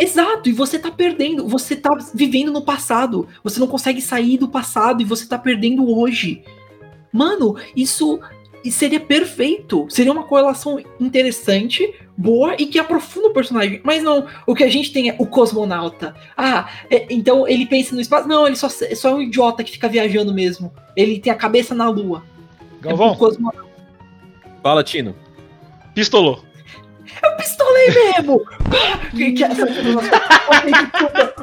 [0.00, 3.26] Exato, e você tá perdendo, você tá vivendo no passado.
[3.42, 6.42] Você não consegue sair do passado e você tá perdendo hoje.
[7.12, 8.20] Mano, isso
[8.70, 9.86] seria perfeito.
[9.88, 13.80] Seria uma correlação interessante, boa e que aprofunda o personagem.
[13.82, 16.14] Mas não, o que a gente tem é o cosmonauta.
[16.36, 18.28] Ah, é- então ele pensa no espaço.
[18.28, 20.72] Não, ele só, só é um idiota que fica viajando mesmo.
[20.94, 22.22] Ele tem a cabeça na lua.
[22.80, 23.66] É Galvão, cosmonauta.
[24.62, 25.14] Fala, Tino.
[25.98, 26.44] Pistolou.
[27.22, 28.44] Eu pistolei mesmo!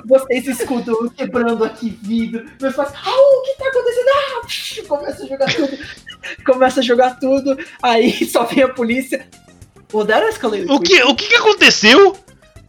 [0.05, 2.45] Vocês, escutam, quebrando aqui vidro.
[2.61, 4.07] Meus pais, ah, o que tá acontecendo?
[4.15, 5.77] Ah, começa a jogar tudo.
[6.45, 7.57] Começa a jogar tudo.
[7.83, 9.27] Aí só vem a polícia.
[9.93, 12.15] Well, that escalated O que, o que, que aconteceu?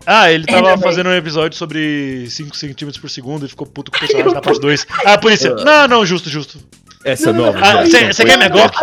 [0.05, 3.91] Ah, ele tava É, fazendo um episódio sobre 5 centímetros por segundo e ficou puto
[3.91, 4.87] com o personagem na parte 2.
[5.05, 5.55] Ah, a polícia.
[5.55, 6.59] Não, não, justo, justo.
[7.05, 7.59] Essa Não, nova.
[7.59, 7.85] não, Ah,
[8.25, 8.77] quer minha Glock?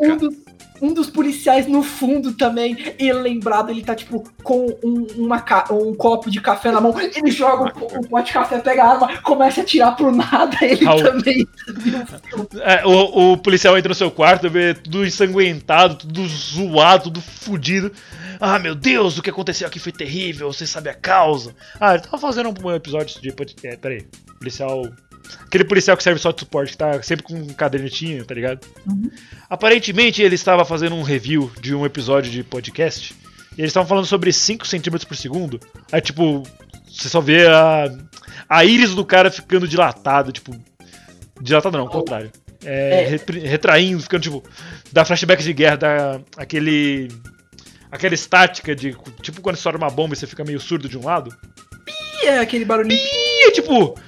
[0.00, 0.34] um dos,
[0.80, 5.94] um dos policiais no fundo também, ele lembrado, ele tá tipo com um, uma um
[5.94, 9.18] copo de café na mão, ele joga o, o pote de café, pega a arma,
[9.22, 11.02] começa a atirar pro nada, ele Raul.
[11.02, 11.46] também.
[12.62, 17.92] É, o, o policial entra no seu quarto, vê tudo ensanguentado, tudo zoado, tudo fudido.
[18.40, 21.54] Ah, meu Deus, o que aconteceu aqui foi terrível, você sabe a causa.
[21.80, 23.32] Ah, ele tava fazendo um episódio de.
[23.32, 24.06] pod- É, peraí.
[24.38, 24.82] Policial.
[25.44, 28.66] Aquele policial que serve só de suporte, que tá sempre com um cadernetinho, tá ligado?
[28.86, 29.10] Uhum.
[29.48, 33.14] Aparentemente ele estava fazendo um review de um episódio de podcast.
[33.56, 35.58] E eles estavam falando sobre 5 centímetros por segundo.
[35.90, 36.42] Aí, tipo,
[36.86, 37.90] você só vê a,
[38.48, 40.54] a íris do cara ficando dilatado, tipo.
[41.40, 42.30] Dilatado não, ao contrário.
[42.64, 43.16] é, É.
[43.46, 44.44] retraindo, ficando tipo.
[44.92, 47.08] Dá flashback de guerra, dá aquele.
[47.90, 48.96] Aquela estática de.
[49.22, 51.34] Tipo quando estoura uma bomba e você fica meio surdo de um lado.
[52.22, 53.98] E é aquele barulhinho E tipo.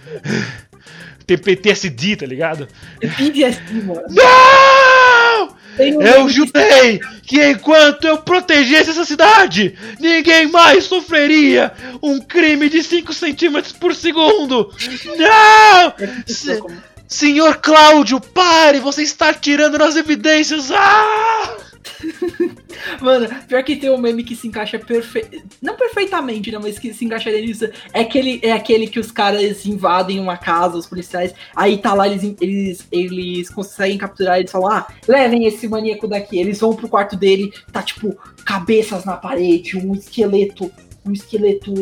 [1.30, 2.66] Tem PTSD, tá ligado?
[3.00, 4.02] PTSD, mano.
[4.08, 5.60] Não!
[5.78, 11.72] Um Eu jurei que enquanto eu protegesse essa cidade, ninguém mais sofreria
[12.02, 14.72] um crime de 5 centímetros por segundo!
[15.16, 15.90] Não!
[15.92, 16.60] que- Se-
[17.06, 18.80] Senhor Cláudio, pare!
[18.80, 20.70] Você está tirando nas evidências!
[20.72, 21.56] Ah!
[23.00, 25.42] Mano, pior que tem um meme que se encaixa perfeito.
[25.60, 26.58] Não perfeitamente, né?
[26.60, 27.68] Mas que se encaixaria nisso.
[27.92, 31.34] É aquele, é aquele que os caras invadem uma casa, os policiais.
[31.54, 34.38] Aí tá lá, eles, eles, eles conseguem capturar.
[34.38, 36.38] Eles falam: Ah, levem esse maníaco daqui.
[36.38, 40.70] Eles vão pro quarto dele, tá tipo, cabeças na parede, um esqueleto.
[41.04, 41.72] Um esqueleto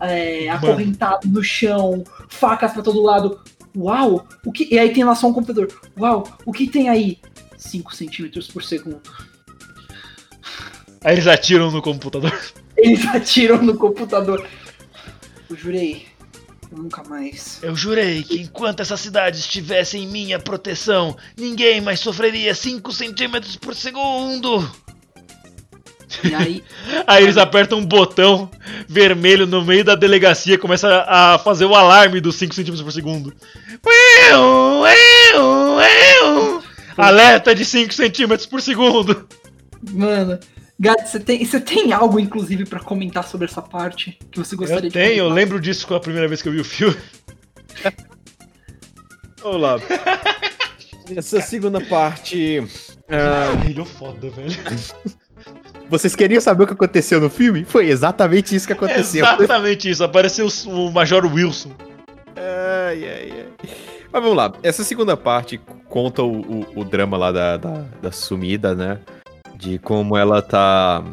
[0.00, 0.56] é, Mano.
[0.56, 3.40] acorrentado no chão, facas pra todo lado.
[3.76, 4.26] Uau!
[4.44, 4.72] O que...
[4.72, 5.68] E aí tem lá só um computador.
[5.98, 6.24] Uau!
[6.46, 7.18] O que tem aí?
[7.56, 9.00] 5 centímetros por segundo.
[11.04, 12.32] Aí eles atiram no computador.
[12.76, 14.46] Eles atiram no computador.
[15.50, 16.06] Eu jurei.
[16.70, 17.58] Eu nunca mais.
[17.60, 23.56] Eu jurei que enquanto essa cidade estivesse em minha proteção, ninguém mais sofreria 5 centímetros
[23.56, 24.70] por segundo!
[26.22, 26.64] E aí,
[27.06, 28.50] Aí eles apertam um botão
[28.88, 32.92] vermelho no meio da delegacia e começa a fazer o alarme dos 5 centímetros por
[32.92, 33.34] segundo.
[33.84, 36.62] Uiu, uiu, uiu.
[36.96, 39.26] Alerta de 5 centímetros por segundo.
[39.90, 40.38] mano.
[40.80, 44.84] Gato, você tem, você tem algo, inclusive, pra comentar sobre essa parte que você gostaria
[44.86, 45.34] Eu de tenho, eu comentar?
[45.36, 46.96] lembro disso com a primeira vez que eu vi o filme.
[49.42, 49.76] Olá.
[51.16, 52.60] Essa segunda parte.
[53.08, 54.50] ah, Ele é foda, velho.
[55.88, 57.64] vocês queriam saber o que aconteceu no filme?
[57.64, 59.24] Foi exatamente isso que aconteceu.
[59.24, 61.70] Exatamente isso, apareceu o o Major Wilson.
[62.36, 63.46] Ai, ai, ai.
[64.12, 64.52] Mas vamos lá.
[64.62, 68.98] Essa segunda parte conta o, o, o drama lá da, da, da sumida, né?
[69.58, 71.04] De como ela tá.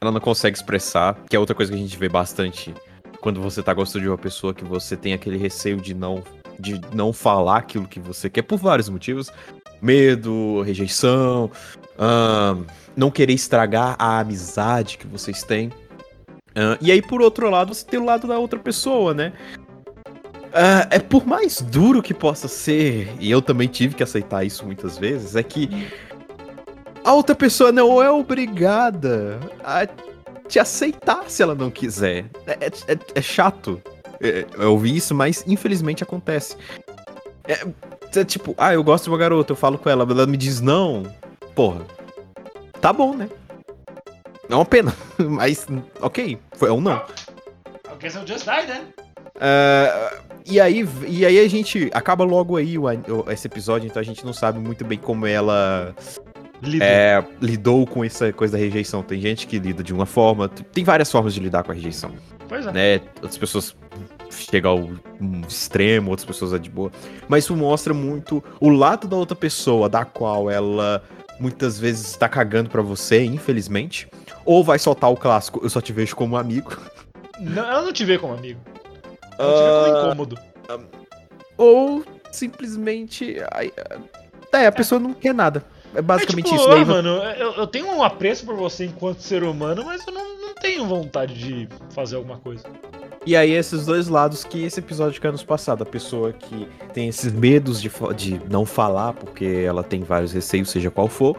[0.00, 2.72] Ela não consegue expressar, que é outra coisa que a gente vê bastante
[3.20, 6.22] quando você tá gostando de uma pessoa, que você tem aquele receio de não,
[6.60, 9.32] de não falar aquilo que você quer por vários motivos.
[9.80, 11.50] Medo, rejeição,
[12.96, 15.72] não querer estragar a amizade que vocês têm.
[16.80, 19.32] E aí, por outro lado, você tem o lado da outra pessoa, né?
[20.52, 24.64] Ah, é por mais duro que possa ser, e eu também tive que aceitar isso
[24.64, 25.68] muitas vezes, é que
[27.08, 29.88] a outra pessoa não é obrigada a
[30.46, 32.26] te aceitar se ela não quiser.
[32.46, 33.80] É, é- é chato
[34.20, 36.54] é, eu ouvir isso, mas infelizmente acontece.
[37.46, 37.66] É,
[38.14, 40.60] é tipo, ah, eu gosto de uma garota, eu falo com ela, ela me diz
[40.60, 41.10] não.
[41.54, 41.86] Porra,
[42.78, 43.30] tá bom, né?
[44.46, 45.66] É uma pena, mas
[46.02, 46.96] ok, foi um não.
[46.96, 48.86] I guess I'll just die, né?
[49.40, 52.84] Ah, e, aí, e aí a gente acaba logo aí o
[53.30, 55.94] esse episódio, então a gente não sabe muito bem como ela.
[56.80, 59.02] É, lidou com essa coisa da rejeição.
[59.02, 62.12] Tem gente que lida de uma forma, tem várias formas de lidar com a rejeição,
[62.48, 62.72] Pois é.
[62.72, 63.00] né?
[63.16, 63.76] Outras pessoas
[64.30, 64.78] chegam ao
[65.20, 66.90] um extremo, outras pessoas é de boa.
[67.28, 71.02] Mas isso mostra muito o lado da outra pessoa, da qual ela
[71.40, 74.08] muitas vezes está cagando pra você, infelizmente.
[74.44, 76.76] Ou vai soltar o clássico, eu só te vejo como amigo.
[77.40, 78.58] Não, ela não te vê como amigo.
[79.38, 80.38] Ela te vê como Ah, incômodo.
[81.56, 83.36] Ou simplesmente.
[83.52, 83.72] ai,
[84.52, 85.64] É, a pessoa não quer nada.
[85.94, 86.70] É basicamente é, tipo, isso.
[86.70, 87.08] ah, Daí, mano,
[87.38, 90.84] eu, eu tenho um apreço por você enquanto ser humano, mas eu não, não tenho
[90.86, 92.64] vontade de fazer alguma coisa.
[93.26, 95.74] E aí, esses dois lados que esse episódio quer nos passar.
[95.74, 100.70] Da pessoa que tem esses medos de, de não falar, porque ela tem vários receios,
[100.70, 101.36] seja qual for.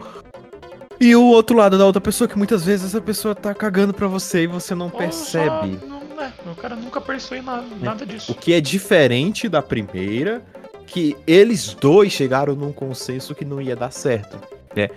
[1.00, 4.06] E o outro lado da outra pessoa, que muitas vezes essa pessoa tá cagando pra
[4.06, 5.78] você e você não Ou percebe.
[5.80, 7.02] só não- é, o cara nunca
[7.34, 8.30] em nada, nada disso.
[8.32, 10.42] O que é diferente da primeira,
[10.90, 14.38] que eles dois chegaram num consenso que não ia dar certo.
[14.74, 14.88] né?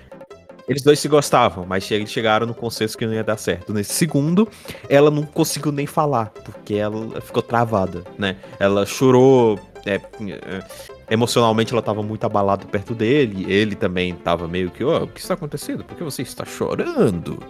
[0.67, 3.73] Eles dois se gostavam, mas eles chegaram no consenso que não ia dar certo.
[3.73, 4.47] Nesse segundo,
[4.89, 8.37] ela não conseguiu nem falar, porque ela ficou travada, né?
[8.59, 9.59] Ela chorou.
[9.85, 10.63] é, é,
[11.09, 13.45] emocionalmente ela tava muito abalada perto dele.
[13.51, 15.83] Ele também tava meio que, ó, o que está acontecendo?
[15.83, 17.43] Por que você está chorando?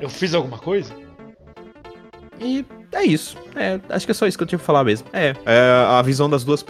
[0.00, 0.94] Eu fiz alguma coisa?
[2.38, 3.38] E é isso.
[3.56, 5.08] É, acho que é só isso que eu tinha pra falar mesmo.
[5.12, 6.62] É, é a visão das duas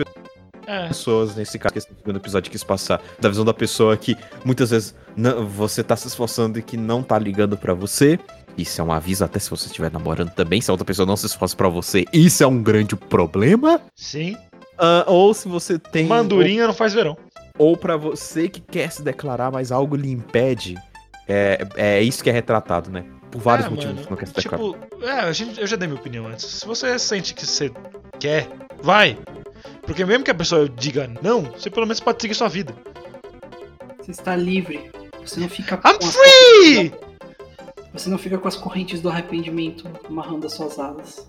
[0.66, 0.88] É.
[0.88, 4.70] pessoas, nesse caso, que esse segundo episódio quis passar, da visão da pessoa que muitas
[4.70, 8.18] vezes não- você tá se esforçando e que não tá ligando pra você.
[8.56, 11.16] Isso é um aviso até se você estiver namorando também, se a outra pessoa não
[11.16, 13.80] se esforça pra você, isso é um grande problema.
[13.96, 14.36] Sim.
[14.78, 16.06] Ah, ou se você tem.
[16.06, 17.16] Mandurinha não faz verão.
[17.58, 20.76] Ou, ou para você que quer se declarar, mas algo lhe impede.
[21.28, 23.04] É, é isso que é retratado, né?
[23.30, 24.62] Por vários É, motivos mano, não quer se declarar.
[24.62, 26.44] Tipo, é, a gente, eu já dei minha opinião antes.
[26.44, 27.72] Se você sente que você
[28.20, 28.48] quer,
[28.82, 29.18] vai.
[29.82, 32.74] Porque mesmo que a pessoa diga não, você pelo menos pode seguir sua vida.
[33.98, 34.90] Você está livre.
[35.24, 36.92] Você não fica I'm com as free!
[37.92, 41.26] Você não fica com as correntes do arrependimento amarrando as suas asas.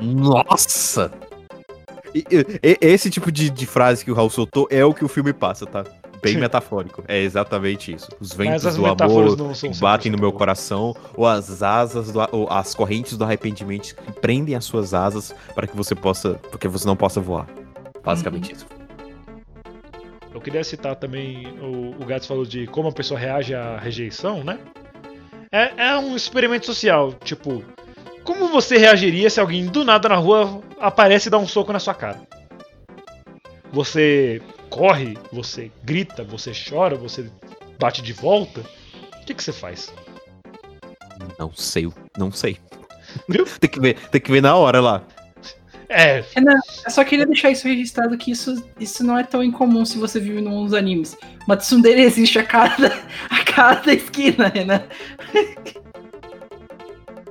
[0.00, 1.12] Nossa!
[2.14, 5.08] E- e- esse tipo de, de frase que o Raul soltou é o que o
[5.08, 5.84] filme passa, tá?
[6.22, 7.02] Bem metafórico.
[7.08, 8.08] É exatamente isso.
[8.20, 9.36] Os ventos do amor
[9.80, 14.12] batem no 100% meu coração, ou as asas, do, ou as correntes do arrependimento que
[14.20, 17.46] prendem as suas asas para que você possa, porque você não possa voar.
[18.04, 18.66] Basicamente isso.
[20.32, 24.44] Eu queria citar também, o, o Gats falou de como a pessoa reage à rejeição,
[24.44, 24.58] né?
[25.50, 27.64] É, é um experimento social, tipo,
[28.22, 31.80] como você reagiria se alguém do nada na rua aparece e dá um soco na
[31.80, 32.20] sua cara?
[33.72, 34.40] Você
[34.70, 37.28] corre, você grita, você chora, você
[37.78, 38.60] bate de volta?
[39.20, 39.92] O que, que você faz?
[41.38, 42.56] Não sei, não sei.
[43.28, 43.44] Viu?
[43.60, 45.02] tem, que ver, tem que ver na hora lá.
[45.88, 49.84] É, Renan, eu só queria deixar isso registrado que isso, isso não é tão incomum
[49.84, 51.18] se você vive nos animes.
[51.46, 52.86] Uma tsundere existe a cada,
[53.28, 54.84] a cada esquina, Renan.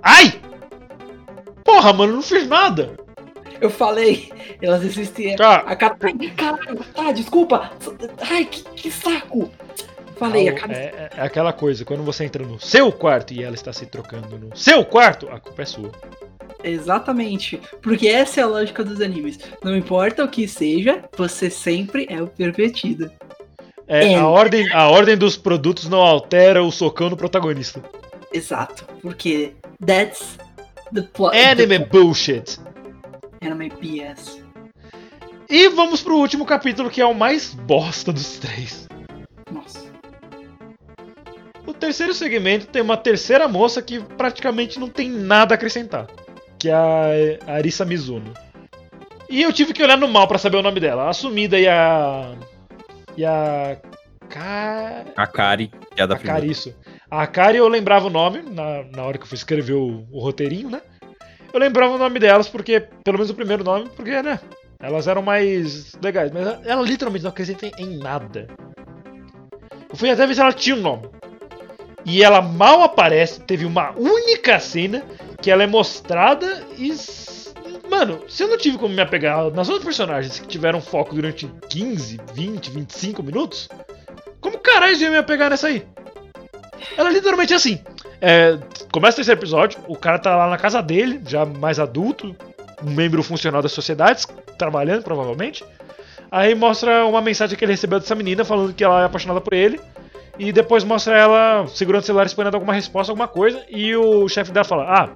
[0.03, 0.41] Ai!
[1.63, 2.97] Porra, mano, não fiz nada!
[3.61, 4.31] Eu falei,
[4.61, 5.57] elas existem Tá.
[5.57, 5.95] a cada.
[6.07, 7.71] Ai, caralho, tá, desculpa.
[8.29, 9.51] Ai, que, que saco.
[10.17, 10.73] Falei, a cada.
[10.73, 14.37] É, é aquela coisa, quando você entra no seu quarto e ela está se trocando
[14.37, 15.91] no seu quarto, a culpa é sua.
[16.63, 17.59] Exatamente.
[17.81, 19.39] Porque essa é a lógica dos animes.
[19.63, 23.09] Não importa o que seja, você sempre é o pervertido.
[23.87, 24.15] É, É.
[24.15, 27.81] a, ordem, a ordem dos produtos não altera o socão do protagonista.
[28.31, 28.85] Exato.
[29.01, 29.53] Porque
[29.85, 30.37] that's
[30.93, 31.35] the plot.
[31.35, 32.59] Anime bullshit.
[33.41, 34.43] Anime BS.
[35.49, 38.87] E vamos pro último capítulo, que é o mais bosta dos três.
[39.51, 39.79] Nossa.
[41.65, 46.07] O terceiro segmento tem uma terceira moça que praticamente não tem nada a acrescentar.
[46.57, 46.73] Que é
[47.47, 48.33] a Arisa Mizuno.
[49.29, 51.09] E eu tive que olhar no mal pra saber o nome dela.
[51.09, 52.35] A Sumida e a.
[53.15, 53.77] E a.
[54.29, 55.05] Ka...
[55.15, 56.41] A Kari, que é a da a primeira.
[56.41, 56.75] Kari, isso.
[57.09, 60.19] A Kari eu lembrava o nome na, na hora que eu fui escrever o, o
[60.19, 60.81] roteirinho, né?
[61.51, 64.39] Eu lembrava o nome delas, porque, pelo menos o primeiro nome, porque, né?
[64.81, 68.47] Elas eram mais legais, mas ela, ela literalmente não acrescenta em, nada.
[69.89, 71.09] Eu fui até ver se ela tinha um nome.
[72.05, 75.03] E ela mal aparece, teve uma única cena
[75.41, 76.93] que ela é mostrada e.
[77.89, 81.51] Mano, se eu não tive como me apegar nas outras personagens que tiveram foco durante
[81.69, 83.67] 15, 20, 25 minutos,
[84.39, 85.85] como caralho eu ia me apegar nessa aí?
[86.95, 87.81] Ela literalmente é assim.
[88.21, 88.57] É,
[88.91, 92.35] começa o terceiro episódio, o cara tá lá na casa dele, já mais adulto,
[92.83, 94.25] um membro funcional da sociedade,
[94.57, 95.63] trabalhando provavelmente.
[96.31, 99.53] Aí mostra uma mensagem que ele recebeu dessa menina falando que ela é apaixonada por
[99.53, 99.79] ele.
[100.37, 103.61] E depois mostra ela segurando o celular esperando alguma resposta, alguma coisa.
[103.69, 105.09] E o chefe dela fala: Ah,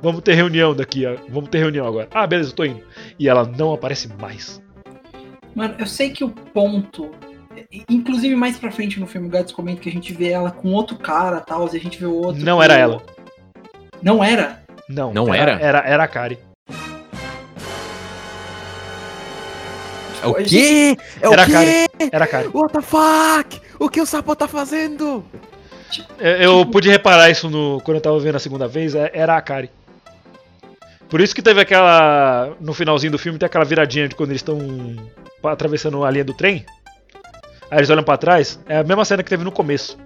[0.00, 2.08] vamos ter reunião daqui, vamos ter reunião agora.
[2.12, 2.82] Ah, beleza, eu tô indo.
[3.18, 4.62] E ela não aparece mais.
[5.54, 7.10] Mano, eu sei que o ponto.
[7.88, 10.72] Inclusive, mais pra frente no filme, o Gatos comenta que a gente vê ela com
[10.72, 12.44] outro cara tal, e a gente vê o outro.
[12.44, 13.02] Não com- era ela.
[14.02, 14.62] Não era?
[14.88, 15.52] Não, Não era?
[15.52, 15.60] era?
[15.62, 16.38] Era, era a Kari.
[20.22, 20.96] É o quê?
[21.20, 21.52] É o Era quê?
[21.52, 22.10] Kari.
[22.12, 22.48] Era a Kari.
[22.48, 23.60] What the fuck?
[23.78, 25.24] O que o Sapo tá fazendo?
[26.18, 26.30] Eu,
[26.60, 29.40] eu pude reparar isso no, quando eu tava vendo a segunda vez, é- era a
[29.42, 29.70] Kari.
[31.08, 32.52] Por isso que teve aquela.
[32.60, 34.58] No finalzinho do filme tem aquela viradinha de quando eles estão
[35.42, 36.64] atravessando a linha do trem.
[37.70, 38.58] Aí eles olham pra trás.
[38.68, 39.96] É a mesma cena que teve no começo.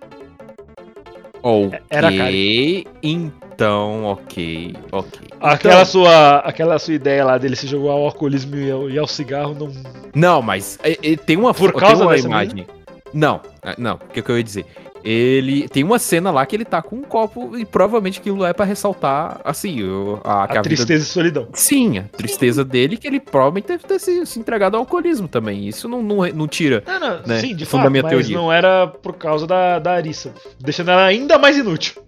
[1.42, 1.78] Ok.
[1.90, 2.86] Era a Kari.
[3.02, 5.20] Então, ok, ok.
[5.40, 8.98] Aquela, Então- sua, aquela sua ideia lá dele se jogar ao alcoolismo e ao, e
[8.98, 9.70] ao cigarro não.
[10.14, 12.66] Não, mas é, é, tem uma Por tem causa uma dessa imagem.
[13.12, 13.94] Não, é, não.
[13.96, 14.64] O que, que eu ia dizer?
[15.04, 18.54] Ele tem uma cena lá que ele tá com um copo e provavelmente aquilo é
[18.54, 21.48] pra ressaltar, assim, o- a, que A a vida- tristeza e solidão.
[21.52, 25.68] Sim, a tristeza dele que ele provavelmente deve ter se, se entregado ao alcoolismo também.
[25.68, 26.82] Isso não, não, não tira.
[26.86, 28.36] Não, não, Né, sim, de fundo fato, da minha mas teoria.
[28.36, 30.32] não era por causa da, da Arissa.
[30.58, 32.02] Deixando ela ainda mais inútil.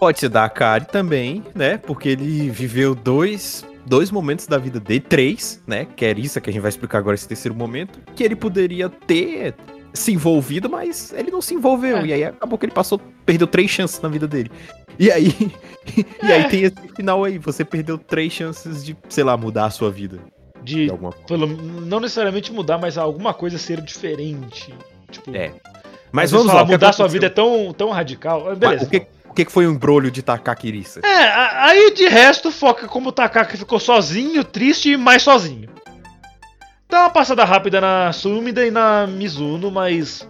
[0.00, 1.78] Pode ser da Akari também, né?
[1.78, 5.86] Porque ele viveu dois, dois momentos da vida dele, três, né?
[5.96, 7.98] Que é isso que a gente vai explicar agora esse terceiro momento.
[8.14, 9.54] Que ele poderia ter
[9.96, 11.98] se envolvido, mas ele não se envolveu.
[11.98, 12.06] É.
[12.06, 14.50] E aí acabou que ele passou, perdeu três chances na vida dele.
[14.98, 15.34] E aí,
[16.22, 16.48] e aí É.
[16.48, 20.18] tem esse final aí, você perdeu três chances de, sei lá, mudar a sua vida.
[20.62, 24.72] De De alguma pelo, não necessariamente mudar, mas alguma coisa ser diferente.
[25.10, 25.52] Tipo, É.
[26.12, 28.48] Mas vamos falar, lá, mudar sua vida é tão, tão radical.
[28.50, 28.84] Ah, Beleza.
[28.84, 31.00] O que, o que foi o embrolho de tacar Kirissa?
[31.04, 31.08] É,
[31.68, 35.68] aí de resto foca como o Takaka ficou sozinho, triste e mais sozinho.
[36.88, 40.26] Dá uma passada rápida na Sumida e na Mizuno, mas.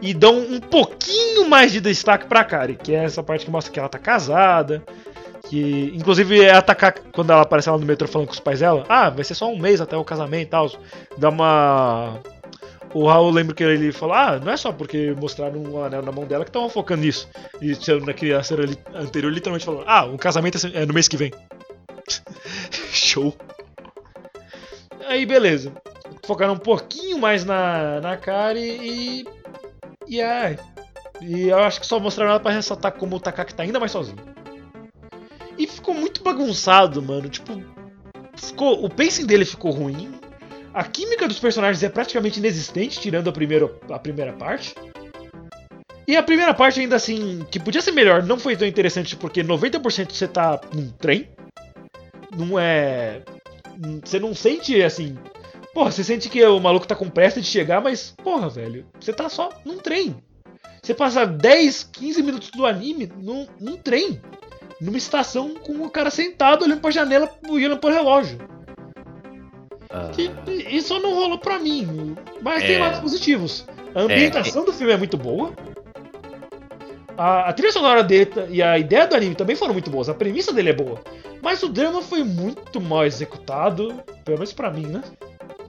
[0.00, 3.72] e dão um pouquinho mais de destaque pra Kari, que é essa parte que mostra
[3.72, 4.82] que ela tá casada,
[5.48, 8.84] que inclusive é atacar quando ela aparece lá no metrô falando com os pais dela,
[8.88, 10.70] ah, vai ser só um mês até o casamento e tal,
[11.18, 12.20] dá uma
[12.92, 16.12] o Raul lembra que ele falou: Ah, não é só porque mostraram um anel na
[16.12, 17.28] mão dela que estavam focando nisso.
[17.60, 17.72] E
[18.04, 21.32] naquele cena anterior, literalmente falou: Ah, o casamento é no mês que vem.
[22.92, 23.34] Show.
[25.10, 25.72] Aí, beleza.
[26.24, 29.24] Focaram um pouquinho mais na, na Kari e.
[30.06, 30.56] E é.
[31.20, 33.90] E eu acho que só mostraram ela pra ressaltar como o Takaki tá ainda mais
[33.90, 34.18] sozinho.
[35.58, 37.28] E ficou muito bagunçado, mano.
[37.28, 37.60] Tipo.
[38.36, 40.12] Ficou, o pacing dele ficou ruim.
[40.72, 44.76] A química dos personagens é praticamente inexistente, tirando a primeira, a primeira parte.
[46.06, 49.42] E a primeira parte, ainda assim, que podia ser melhor, não foi tão interessante porque
[49.42, 51.28] 90% você tá num trem.
[52.36, 53.22] Não é.
[54.04, 55.16] Você não sente assim.
[55.72, 59.12] Porra, você sente que o maluco tá com pressa de chegar, mas, porra, velho, você
[59.12, 60.16] tá só num trem.
[60.82, 64.20] Você passa 10, 15 minutos do anime num, num trem.
[64.80, 68.38] Numa estação com o cara sentado olhando pra janela e olhando pro relógio.
[69.90, 70.10] Ah.
[70.82, 72.16] Só não rolou pra mim.
[72.40, 72.66] Mas É.
[72.66, 73.66] tem lados positivos.
[73.94, 75.52] A ambientação do filme é muito boa.
[77.20, 80.08] A, a trilha sonora dele e a ideia do anime também foram muito boas.
[80.08, 80.98] A premissa dele é boa.
[81.42, 83.92] Mas o drama foi muito mal executado.
[84.24, 85.02] Pelo menos pra mim, né?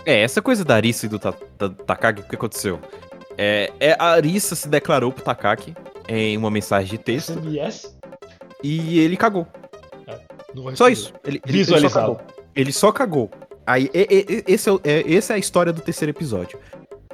[0.05, 2.79] É, essa coisa da Arisa e do Ta- Ta- Takagi, o que aconteceu?
[3.37, 5.75] É, é, a Arisa se declarou pro Takaki
[6.07, 7.97] em uma mensagem de texto SMS.
[8.63, 9.45] e ele cagou.
[10.55, 11.13] Vai Só isso.
[11.25, 12.15] Ele, ele- ele só Visualizado.
[12.15, 12.21] cagou.
[12.55, 13.29] Ele só cagou.
[13.67, 16.57] Aí, e- e- esse é, é- essa é a história do terceiro episódio.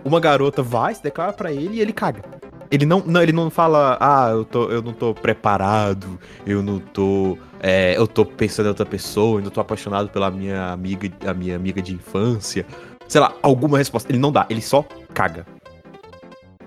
[0.05, 2.21] Uma garota vai, se declara pra ele e ele caga.
[2.69, 6.79] Ele não, não, ele não fala, ah, eu, tô, eu não tô preparado, eu não
[6.79, 7.37] tô.
[7.61, 11.33] é, eu tô pensando em outra pessoa, eu não tô apaixonado pela minha amiga, a
[11.33, 12.65] minha amiga de infância.
[13.07, 14.11] Sei lá, alguma resposta.
[14.11, 15.45] Ele não dá, ele só caga.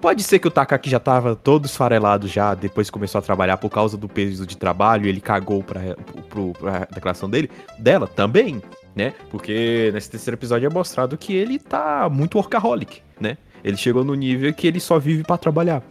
[0.01, 3.69] Pode ser que o Takaki já tava todo esfarelado já, depois começou a trabalhar por
[3.69, 5.95] causa do peso de trabalho, ele cagou pra,
[6.31, 8.63] pro, pra declaração dele, dela também,
[8.97, 9.13] né?
[9.31, 13.37] Porque nesse terceiro episódio é mostrado que ele tá muito workaholic, né?
[13.65, 15.83] Ele chegou no nível que ele só vive pra trabalhar.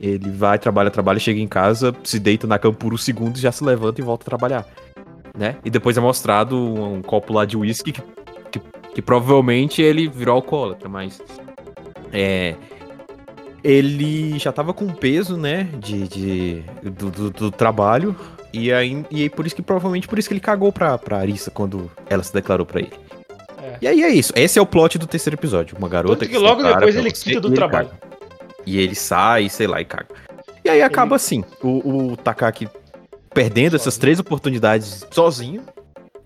[0.00, 3.50] Ele vai, trabalha, trabalha, chega em casa, se deita na cama por um segundo, já
[3.50, 4.66] se levanta e volta a trabalhar,
[5.36, 5.56] né?
[5.64, 8.00] E depois é mostrado um, um copo lá de uísque que,
[8.50, 8.60] que,
[8.94, 11.20] que provavelmente ele virou alcoólatra, mas...
[12.12, 12.54] É,
[13.62, 18.14] ele já tava com peso, né, de, de do, do- do trabalho,
[18.52, 21.18] e aí, e aí por isso que provavelmente por isso que ele cagou pra, pra
[21.18, 22.92] Arissa quando ela se declarou pra ele.
[23.74, 23.78] É.
[23.82, 26.38] E aí é isso, esse é o plot do terceiro episódio, uma garota que se
[26.38, 27.88] logo depois ele você quita do e ele trabalho.
[27.88, 28.00] caga.
[28.66, 30.06] E ele sai, sei lá, e caga.
[30.64, 32.68] E aí acaba assim, o, o Takaki
[33.32, 34.00] perdendo essas Sozinho.
[34.00, 35.62] três oportunidades sozinho,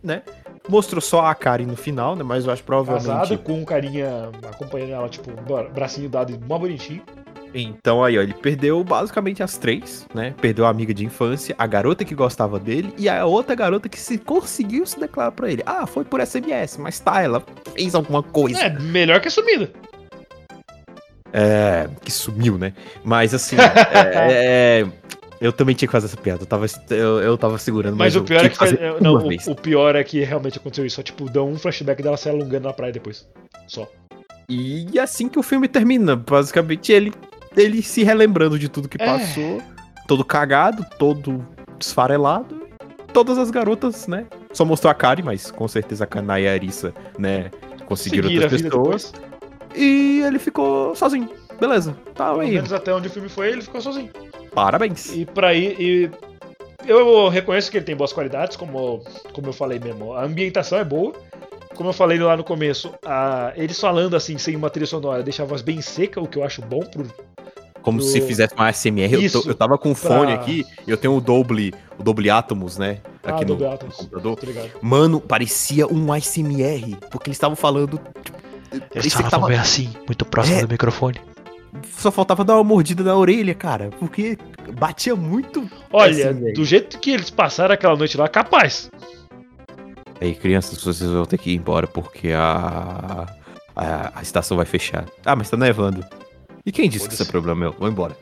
[0.02, 0.22] né?
[0.68, 2.22] Mostrou só a Kari no final, né?
[2.22, 6.38] Mas eu acho provavelmente Casado com um carinha acompanhando ela, tipo, bra- bracinho dado e
[6.38, 7.02] mó bonitinho.
[7.54, 10.34] Então aí, ó, ele perdeu basicamente as três, né?
[10.40, 13.98] Perdeu a amiga de infância, a garota que gostava dele e a outra garota que
[13.98, 15.62] se conseguiu se declarar pra ele.
[15.66, 17.44] Ah, foi por SMS, mas tá, ela
[17.74, 18.58] fez alguma coisa.
[18.58, 19.70] É, melhor que sumida.
[21.32, 22.74] É, que sumiu, né?
[23.02, 24.86] Mas assim, é, é,
[25.40, 26.42] eu também tinha que fazer essa piada.
[26.42, 29.14] Eu tava, eu, eu tava segurando, Mas, mas, o pior é que fazer é, não,
[29.14, 30.96] o, o pior é que realmente aconteceu isso.
[30.96, 33.26] Só, tipo, dão um flashback dela se alongando na praia depois.
[33.66, 33.88] Só.
[34.48, 37.12] E assim que o filme termina, basicamente ele,
[37.56, 39.06] ele se relembrando de tudo que É.
[39.06, 39.62] passou,
[40.06, 41.46] todo cagado, todo
[41.78, 42.62] desfarelado.
[43.12, 44.26] Todas as garotas, né?
[44.54, 47.50] Só mostrou a Kari, mas com certeza a Kanai e a Arissa, né?
[47.84, 49.12] Conseguiram Seguir outras pessoas.
[49.74, 51.28] E ele ficou sozinho.
[51.60, 52.52] Beleza, tá Pelo aí.
[52.52, 54.08] menos até onde o filme foi, ele ficou sozinho.
[54.54, 55.14] Parabéns.
[55.14, 55.76] E pra ir.
[55.78, 56.10] E
[56.86, 60.14] eu reconheço que ele tem boas qualidades, como, como eu falei mesmo.
[60.14, 61.12] A ambientação é boa.
[61.82, 65.42] Como eu falei lá no começo, a, eles falando assim, sem uma trilha sonora, deixa
[65.42, 67.04] a voz bem seca, o que eu acho bom pro.
[67.82, 69.12] Como do- se fizesse uma ASMR.
[69.12, 72.30] Eu, tô- Isso, eu tava com fone pra- aqui, eu tenho o Dolby, o Dolby
[72.30, 72.98] Atomos, né?
[73.24, 74.38] Aqui ah, no, no computador.
[74.80, 77.98] Mano, parecia um ASMR, porque eles estavam falando.
[78.22, 78.38] Tipo,
[78.94, 80.62] parecia que tava- assim, muito próximo É.
[80.62, 81.20] do microfone.
[81.98, 84.38] Só faltava dar uma mordida na orelha, cara, porque
[84.78, 85.68] batia muito.
[85.92, 88.88] Olha, Assim, do jeito que eles passaram aquela noite lá, capaz.
[90.22, 93.26] Aí, crianças, vocês vão ter que ir embora porque a.
[93.74, 95.04] A, a estação vai fechar.
[95.24, 96.06] Ah, mas tá nevando.
[96.64, 97.72] E quem disse que isso é problema meu?
[97.72, 98.16] Vou embora.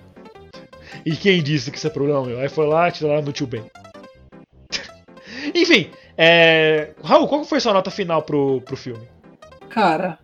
[1.05, 2.41] E quem disse que isso é problema meu?
[2.41, 3.65] Aí foi lá, tirou lá no tio Ben.
[5.55, 6.95] Enfim, é...
[7.03, 9.07] Raul, qual foi sua nota final pro, pro filme?
[9.69, 10.19] Cara,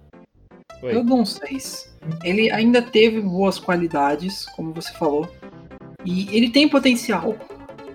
[0.82, 0.96] Oi.
[0.96, 1.98] eu dou um 6.
[2.24, 5.28] Ele ainda teve boas qualidades, como você falou.
[6.06, 7.36] E ele tem potencial.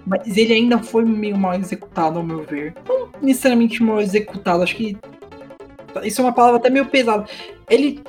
[0.05, 2.73] Mas ele ainda foi meio mal executado, ao meu ver.
[2.87, 4.97] Não necessariamente mal executado, acho que.
[6.03, 7.25] Isso é uma palavra até meio pesada.
[7.69, 8.01] Ele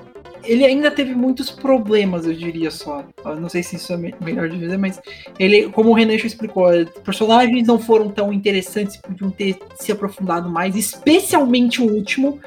[0.44, 3.04] ele ainda teve muitos problemas, eu diria só.
[3.24, 5.00] Eu não sei se isso é me- melhor de dizer, mas
[5.38, 9.92] ele, como o Renan já explicou, os personagens não foram tão interessantes, podiam ter se
[9.92, 12.40] aprofundado mais, especialmente o último.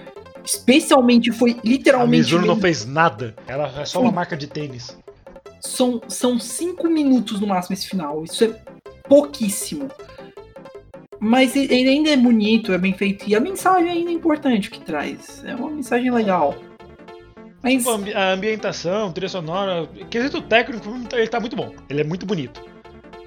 [0.44, 2.18] Especialmente foi A literalmente.
[2.24, 3.34] Mizuno não fez nada.
[3.48, 4.96] Ela é só uma marca de tênis.
[5.60, 8.24] são, são cinco minutos no máximo esse final.
[8.24, 8.54] Isso é
[9.08, 9.90] pouquíssimo.
[11.20, 13.28] Mas ele ainda é bonito, é bem feito.
[13.28, 15.44] E a mensagem ainda é importante que traz.
[15.46, 16.56] É uma mensagem legal.
[17.64, 21.74] Mas Pô, a ambi- A ambientação, trilha sonora, quesito técnico, ele tá muito bom.
[21.90, 22.62] Ele é muito bonito.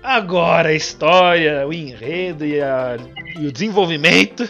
[0.02, 2.96] Agora, a história, o enredo e, a-
[3.36, 4.48] e o desenvolvimento.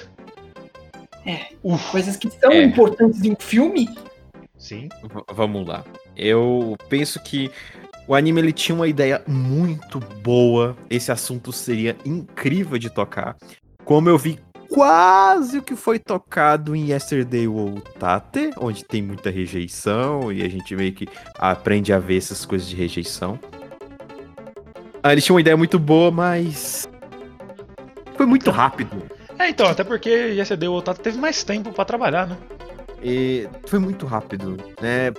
[1.24, 1.46] É.
[1.62, 2.62] Uf, coisas que são É.
[2.64, 3.88] importantes em um filme,
[4.58, 4.88] sim.
[5.02, 5.84] V- vamos lá.
[6.16, 7.50] Eu penso que
[8.08, 10.74] o anime ele tinha uma ideia muito boa.
[10.88, 13.36] Esse assunto seria incrível de tocar.
[13.84, 14.40] Como eu vi
[14.70, 20.48] quase o que foi tocado em Yesterday ou Tate, onde tem muita rejeição e a
[20.48, 21.06] gente meio que
[21.38, 23.38] aprende a ver essas coisas de rejeição.
[25.02, 26.88] Ah, ele tinha uma ideia muito boa, mas
[28.16, 29.02] foi muito rápido.
[29.38, 32.36] É, então, até porque ISD o Otato teve mais tempo pra trabalhar, né?
[33.02, 35.12] E foi muito rápido, né?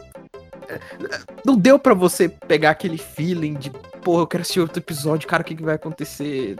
[1.45, 3.69] Não deu pra você pegar aquele feeling de,
[4.01, 6.57] porra, eu quero assistir outro episódio, cara, o que, que vai acontecer?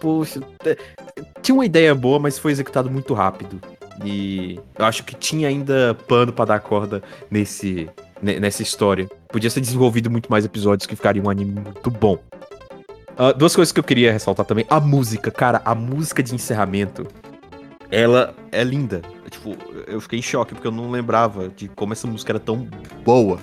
[0.00, 0.76] Poxa, é,
[1.42, 3.60] tinha uma ideia boa, mas foi executado muito rápido.
[4.04, 7.90] E eu acho que tinha ainda pano pra dar corda nesse,
[8.22, 9.08] ne- nessa história.
[9.28, 12.18] Podia ser desenvolvido muito mais episódios que ficaria um anime muito bom.
[13.16, 14.64] Ah, duas coisas que eu queria ressaltar também.
[14.70, 17.08] A música, cara, a música de encerramento,
[17.90, 19.02] ela é linda.
[19.28, 19.56] Tipo,
[19.86, 22.68] eu fiquei em choque porque eu não lembrava de como essa música era tão
[23.04, 23.38] boa.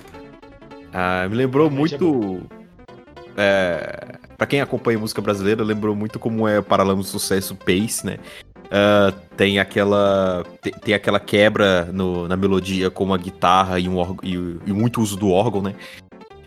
[0.94, 2.42] Ah, me lembrou Realmente é muito.
[3.38, 8.18] É, para quem acompanha música brasileira, lembrou muito como é Paralamas do Sucesso Pace, né?
[8.72, 13.98] Ah, tem aquela tem, tem aquela quebra no- na melodia com uma guitarra e, um
[13.98, 14.34] órgão- e,
[14.66, 15.76] e muito uso do órgão, né?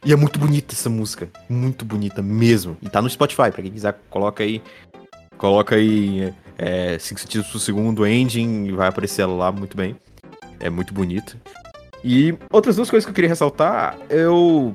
[0.05, 2.77] E é muito bonita essa música, muito bonita mesmo.
[2.81, 4.63] E tá no Spotify, pra quem quiser, coloca aí,
[5.37, 6.33] coloca aí
[6.99, 9.97] 5 centímetros por segundo, engine, e vai aparecer ela lá muito bem.
[10.61, 11.37] É muito bonita.
[12.05, 14.75] E outras duas coisas que eu queria ressaltar, eu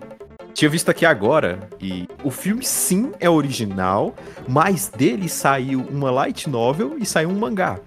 [0.54, 4.16] tinha visto aqui agora, e o filme sim é original,
[4.48, 7.80] mas dele saiu uma light novel e saiu um mangá.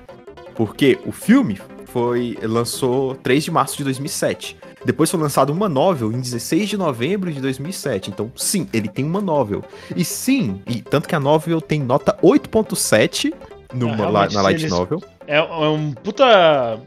[0.55, 4.57] Porque o filme foi lançou 3 de março de 2007.
[4.85, 8.11] Depois foi lançado uma novel em 16 de novembro de 2007.
[8.11, 9.65] Então, sim, ele tem uma novel.
[9.95, 13.33] E sim, e tanto que a novel tem nota 8.7
[13.73, 15.03] numa Ah, la- na light eles- novel.
[15.27, 16.79] É, é um puta.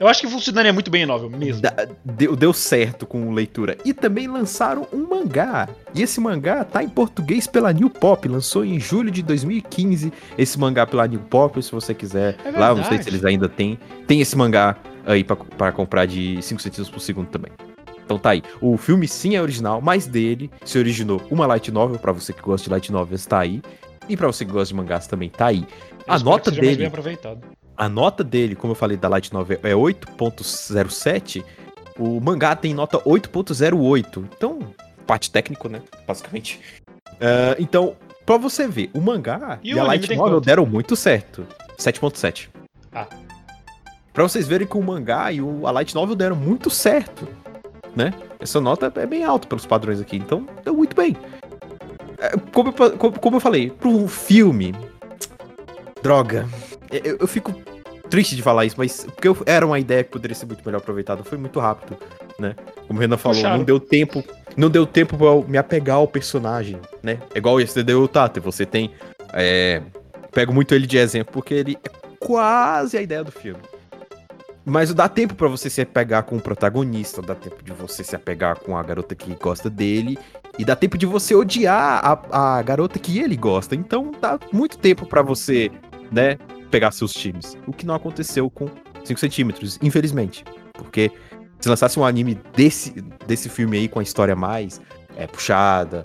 [0.00, 1.60] Eu acho que funcionaria muito bem em novel mesmo.
[2.04, 3.76] Deu, deu certo com leitura.
[3.84, 5.68] E também lançaram um mangá.
[5.92, 8.28] E esse mangá tá em português pela New Pop.
[8.28, 12.36] Lançou em julho de 2015 esse mangá pela New Pop, se você quiser.
[12.44, 13.76] É lá, não sei se eles ainda têm.
[14.06, 17.50] Tem esse mangá aí pra, pra comprar de 5 centímetros por segundo também.
[18.04, 18.42] Então tá aí.
[18.60, 21.98] O filme sim é original, mas dele se originou uma light novel.
[21.98, 23.60] Pra você que gosta de light novels, tá aí.
[24.08, 25.66] E pra você que gosta de mangás também tá aí.
[26.08, 26.90] A nota dele
[27.76, 31.44] a nota dele, como eu falei da Light Novel, é 8.07.
[31.98, 34.24] O mangá tem nota 8.08.
[34.36, 34.58] Então,
[35.06, 35.80] parte técnico, né?
[36.06, 36.60] Basicamente.
[37.20, 37.94] Ah, então,
[38.26, 40.44] pra você ver, o mangá E e, o a Light Novel quanto?
[40.44, 41.46] deram muito certo.
[41.78, 42.48] 7.7.
[42.92, 43.06] Ah.
[44.12, 47.28] Pra vocês verem que o mangá e o, a Light Novel deram muito certo,
[47.94, 48.12] né?
[48.40, 51.16] Essa nota é bem alta pelos padrões aqui, então deu muito bem.
[52.18, 54.74] É, Como, eu- como, como eu falei, pro filme,
[56.02, 56.46] droga,
[56.90, 57.54] eu, eu fico
[58.08, 60.78] triste de falar isso, mas porque eu- era uma ideia que poderia ser muito melhor
[60.78, 61.96] aproveitada, foi muito rápido,
[62.38, 62.54] né?
[62.86, 63.58] Como o Renan falou, Puxaram.
[63.58, 64.24] não deu tempo,
[64.56, 67.18] não deu tempo pra eu me apegar ao personagem, né?
[67.34, 68.92] É igual esse o Tate, você tem,
[69.32, 69.82] é,
[70.32, 73.60] pego muito ele de exemplo porque ele é quase a ideia do filme.
[74.64, 78.14] Mas dá tempo pra você se apegar com o protagonista, dá tempo de você se
[78.14, 80.18] apegar com a garota que gosta dele,
[80.58, 83.74] e dá tempo de você odiar a, a garota que ele gosta.
[83.74, 85.70] Então dá muito tempo pra você,
[86.10, 86.36] né,
[86.70, 87.56] pegar seus times.
[87.66, 88.68] O que não aconteceu com
[89.04, 90.44] 5 centímetros, infelizmente.
[90.72, 91.10] Porque
[91.60, 94.80] se lançasse um anime desse, desse filme aí com a história mais
[95.16, 96.04] é, puxada,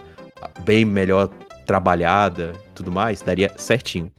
[0.64, 1.30] bem melhor
[1.66, 4.12] trabalhada tudo mais, daria certinho.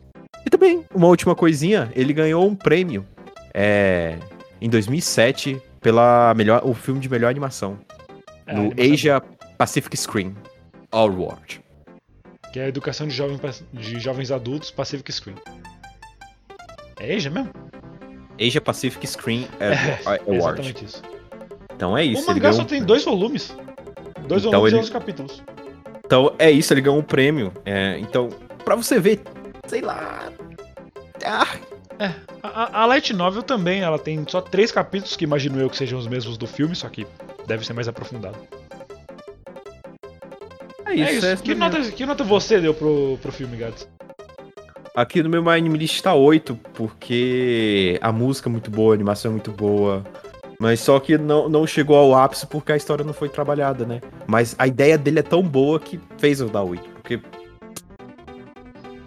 [0.47, 3.07] E também, uma última coisinha, ele ganhou um prêmio
[3.53, 4.19] é,
[4.61, 7.79] em 2007 pela melhor, o filme de melhor animação
[8.47, 9.23] É, no animação Asia
[9.59, 10.35] Pacific Screen
[10.91, 11.61] Award.
[12.53, 15.37] Que é a educação de jovens, de jovens adultos Pacific Screen.
[16.99, 17.51] É Asia mesmo?
[18.41, 19.73] Asia Pacific Screen É,
[20.09, 20.35] Award.
[20.37, 21.03] exatamente isso.
[21.75, 22.23] Então é isso.
[22.23, 23.57] o mangá só um tem dois volumes.
[24.29, 25.43] Dois Então volumes e ele- 11 capítulos.
[26.05, 27.53] Então é isso, ele ganhou um prêmio.
[27.65, 28.29] É, então,
[28.65, 29.21] pra você ver,
[29.67, 30.31] sei lá.
[31.25, 31.47] Ah,
[32.43, 35.77] A, a- a Light Novel também, ela tem só três capítulos, que imagino eu que
[35.77, 37.07] sejam os mesmos do filme, só que
[37.47, 38.37] deve ser mais aprofundado.
[40.87, 41.27] É É isso, isso.
[41.27, 43.89] é que, nota, que nota você deu pro, pro filme, Gads?
[44.95, 48.97] Aqui no meu My Anime List tá 8, porque a música é muito boa, a
[48.97, 50.05] animação é muito boa.
[50.61, 54.01] Mas só que não, não chegou ao ápice porque a história não foi trabalhada, né?
[54.27, 56.89] Mas a ideia dele é tão boa que fez eu dar 8.
[56.91, 57.21] Porque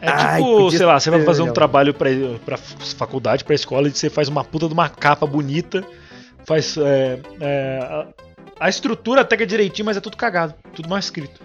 [0.02, 1.54] É Ai, tipo, sei lá, você vai fazer um legal.
[1.56, 2.10] trabalho pra,
[2.46, 5.86] pra faculdade, pra escola, e você faz uma puta de uma capa bonita,
[6.46, 6.76] faz.
[6.78, 8.08] é, é, a,
[8.60, 11.40] a estrutura até que é direitinho, mas é tudo cagado, tudo mal escrito.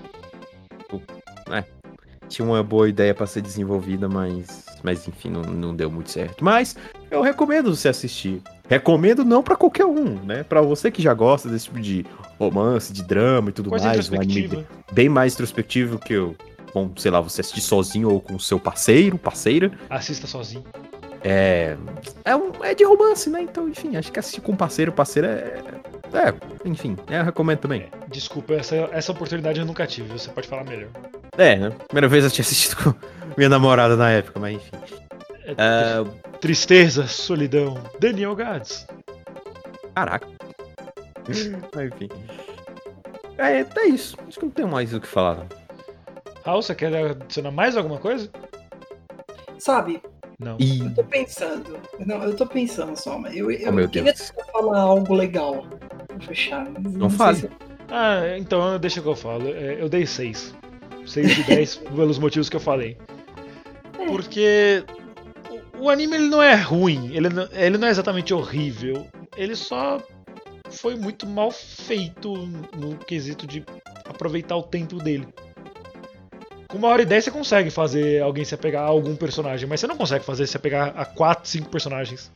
[2.33, 6.45] Tinha uma boa ideia pra ser desenvolvida, mas, mas enfim, não, não deu muito certo.
[6.45, 6.77] Mas
[7.11, 8.43] eu recomendo você assistir.
[8.69, 10.43] Recomendo não pra qualquer um, né?
[10.43, 12.07] Pra você que já gosta desse tipo de
[12.39, 16.35] romance, de drama e tudo Coisa mais, um anime bem mais introspectivo que eu,
[16.75, 19.71] bom, sei lá, você assistir sozinho ou com seu parceiro, parceira.
[19.91, 20.65] Assista sozinho.
[21.25, 21.77] É,
[22.25, 23.43] é, um, é de romance, né?
[23.43, 25.82] Então, enfim, acho que assistir com parceiro, parceira é,
[26.15, 26.35] é,
[26.65, 27.89] enfim, eu recomendo também.
[28.09, 30.91] Desculpa, essa, essa oportunidade eu nunca tive, você pode falar melhor.
[31.39, 31.71] É, né?
[31.89, 32.95] Primeira vez eu tinha assistido com
[33.37, 34.77] minha namorada na época, mas enfim.
[35.47, 36.05] É, Ah,
[36.41, 37.75] Tristeza, solidão.
[38.01, 38.87] Daniel Gads.
[39.95, 40.27] Caraca.
[41.75, 42.09] Mas, Enfim.
[43.39, 44.17] É, é isso.
[44.27, 45.37] Acho que não tem mais o que falar.
[45.37, 45.47] não.
[46.45, 48.29] Raul, você quer adicionar mais alguma coisa?
[49.59, 50.03] Sabe,
[50.41, 50.57] Não.
[50.59, 51.79] Ih, eu tô pensando.
[52.05, 54.13] Não, eu tô pensando só, mas eu, eu Oh, meu queria
[54.53, 55.65] falar algo legal.
[56.21, 56.69] Fechar.
[56.81, 57.37] Não sei fale.
[57.37, 57.51] se-
[57.91, 59.49] Ah, então deixa que eu falo.
[59.49, 60.55] É, Eu dei 6.
[61.07, 62.97] 6 de 10 pelos motivos que eu falei.
[64.07, 64.85] Porque
[65.79, 69.07] o, o anime ele não é ruim, ele não, ele não é exatamente horrível.
[69.37, 70.01] Ele só
[70.71, 72.35] foi muito mal feito
[72.77, 73.65] no quesito de
[74.07, 75.27] aproveitar o tempo dele.
[76.69, 79.81] Com uma hora e dez você consegue fazer alguém se apegar a algum personagem, mas
[79.81, 82.33] você não consegue fazer se apegar a 4, 5 personagens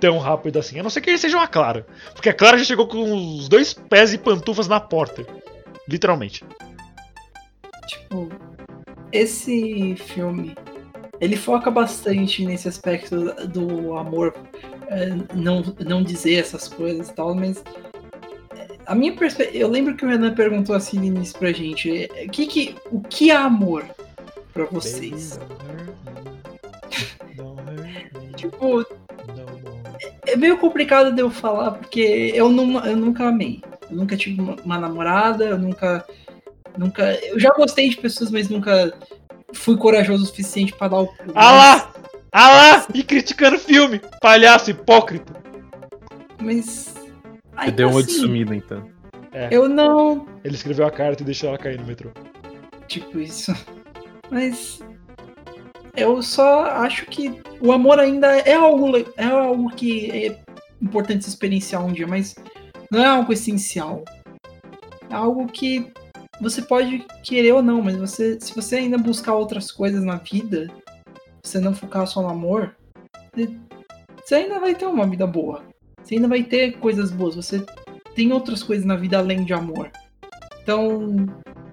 [0.00, 0.80] tão rápido assim.
[0.80, 1.86] A não ser que ele seja uma Clara.
[2.12, 5.26] Porque a Clara já chegou com os dois pés e pantufas na porta.
[5.88, 6.44] Literalmente.
[7.86, 8.28] Tipo,
[9.12, 10.56] esse filme,
[11.20, 14.34] ele foca bastante nesse aspecto do amor,
[14.88, 17.62] é, não, não dizer essas coisas e tal, mas
[18.56, 22.08] é, a minha perspectiva, eu lembro que o Renan perguntou assim no início pra gente,
[22.14, 23.84] é, que que, o que é amor
[24.52, 25.38] pra vocês?
[28.36, 28.86] Tipo,
[30.32, 33.62] é meio complicado de eu falar, porque eu, não, eu nunca amei.
[33.90, 36.04] Eu nunca tive uma, uma namorada, eu nunca.
[36.76, 37.12] Nunca.
[37.24, 38.92] Eu já gostei de pessoas, mas nunca
[39.52, 41.06] fui corajoso o suficiente pra dar o.
[41.06, 41.14] cu.
[41.34, 41.92] Ah lá!
[42.32, 42.86] Ah lá!
[42.94, 44.00] E criticando o filme!
[44.20, 45.34] Palhaço hipócrita!
[46.40, 46.94] Mas.
[46.94, 48.88] Você Aí, deu uma de assim, sumida, então.
[49.50, 50.26] Eu não.
[50.44, 52.10] Ele escreveu a carta e deixou ela cair no metrô.
[52.86, 53.54] Tipo isso.
[54.30, 54.80] Mas.
[56.00, 60.38] Eu só acho que o amor ainda é algo, é algo que é
[60.80, 62.34] importante se experienciar um dia, mas
[62.90, 64.02] não é algo essencial.
[65.10, 65.92] É algo que
[66.40, 70.70] você pode querer ou não, mas você, se você ainda buscar outras coisas na vida,
[71.42, 72.74] você não focar só no amor,
[74.24, 75.62] você ainda vai ter uma vida boa.
[76.02, 77.36] Você ainda vai ter coisas boas.
[77.36, 77.62] Você
[78.14, 79.90] tem outras coisas na vida além de amor.
[80.62, 81.26] Então,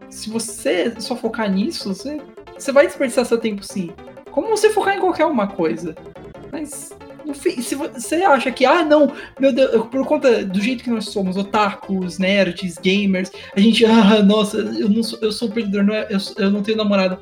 [0.09, 2.19] se você só focar nisso, você,
[2.57, 3.93] você vai desperdiçar seu tempo sim.
[4.37, 5.95] Como você focar em qualquer uma coisa.
[6.51, 10.61] Mas, no fim, se você acha que, ah, não, meu Deus, eu- por conta do
[10.61, 15.31] jeito que nós somos, otakus, nerds, gamers, a gente, ah, nossa, eu, não sou, eu
[15.31, 17.19] sou um perdedor, não é- eu, eu não tenho namorada.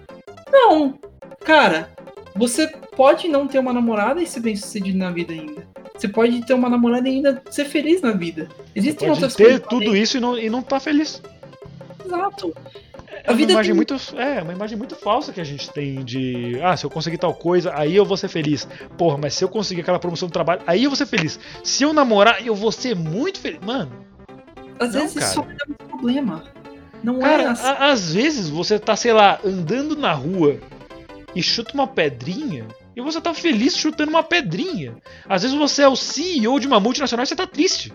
[0.51, 0.99] Não,
[1.45, 1.89] cara,
[2.35, 5.65] você pode não ter uma namorada e ser bem sucedido na vida ainda.
[5.97, 8.49] Você pode ter uma namorada e ainda ser feliz na vida.
[8.75, 9.67] Existem Pode outras ter coisas.
[9.69, 11.21] tudo isso e não, e não tá feliz.
[12.05, 12.53] Exato.
[13.23, 13.95] É uma imagem tem- muito.
[14.17, 16.59] É, uma imagem muito falsa que a gente tem de.
[16.63, 18.67] Ah, se eu conseguir tal coisa, aí eu vou ser feliz.
[18.97, 21.39] Porra, mas se eu conseguir aquela promoção do trabalho, aí eu vou ser feliz.
[21.63, 23.59] Se eu namorar, eu vou ser muito feliz.
[23.61, 23.91] Mano,
[24.79, 25.25] Às Não, vezes cara.
[25.25, 26.43] isso só dá um problema.
[27.03, 27.65] Não é cara, assim.
[27.67, 30.57] a- às vezes você tá, sei lá, andando na rua
[31.33, 32.65] e chuta uma pedrinha.
[32.95, 34.95] E você tá feliz chutando uma pedrinha.
[35.29, 37.93] Às vezes você é o CEO de uma multinacional e você tá triste.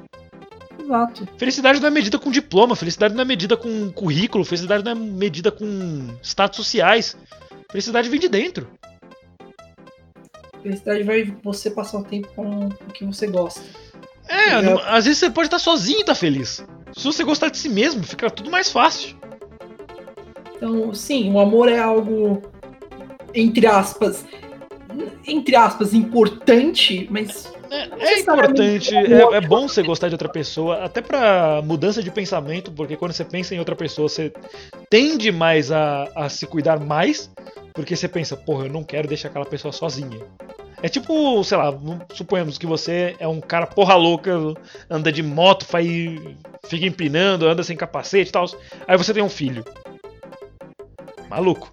[0.90, 1.28] Exato.
[1.38, 4.94] Felicidade não é medida com diploma, felicidade não é medida com currículo, felicidade não é
[4.96, 7.16] medida com status sociais.
[7.70, 8.66] Felicidade vem de dentro.
[10.60, 13.62] Felicidade vai você passar o tempo com o que você gosta.
[14.28, 14.80] É, É.
[14.88, 16.64] às vezes você pode estar sozinho e tá feliz.
[16.92, 19.16] Se você gostar de si mesmo, fica tudo mais fácil.
[20.56, 22.42] Então, sim, o amor é algo,
[23.32, 24.24] entre aspas,
[25.24, 30.84] entre aspas, importante, mas É, é importante, é, é bom você gostar de outra pessoa,
[30.84, 34.32] até pra mudança de pensamento, porque quando você pensa em outra pessoa, você
[34.90, 37.30] tende mais a, a se cuidar mais,
[37.72, 40.18] porque você pensa, porra, eu não quero deixar aquela pessoa sozinha.
[40.82, 41.72] É tipo, sei lá,
[42.12, 44.32] suponhamos que você é um cara porra louca,
[44.88, 45.86] anda de moto, faz,
[46.66, 48.46] fica empinando, anda sem capacete e tal.
[48.88, 49.64] Aí você tem um filho.
[51.28, 51.70] Maluco.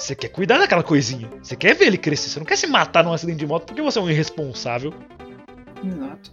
[0.00, 1.28] Você quer cuidar daquela coisinha.
[1.42, 2.30] Você quer ver ele crescer.
[2.30, 4.94] Você não quer se matar num acidente de moto porque você é um irresponsável.
[5.84, 6.32] Exato.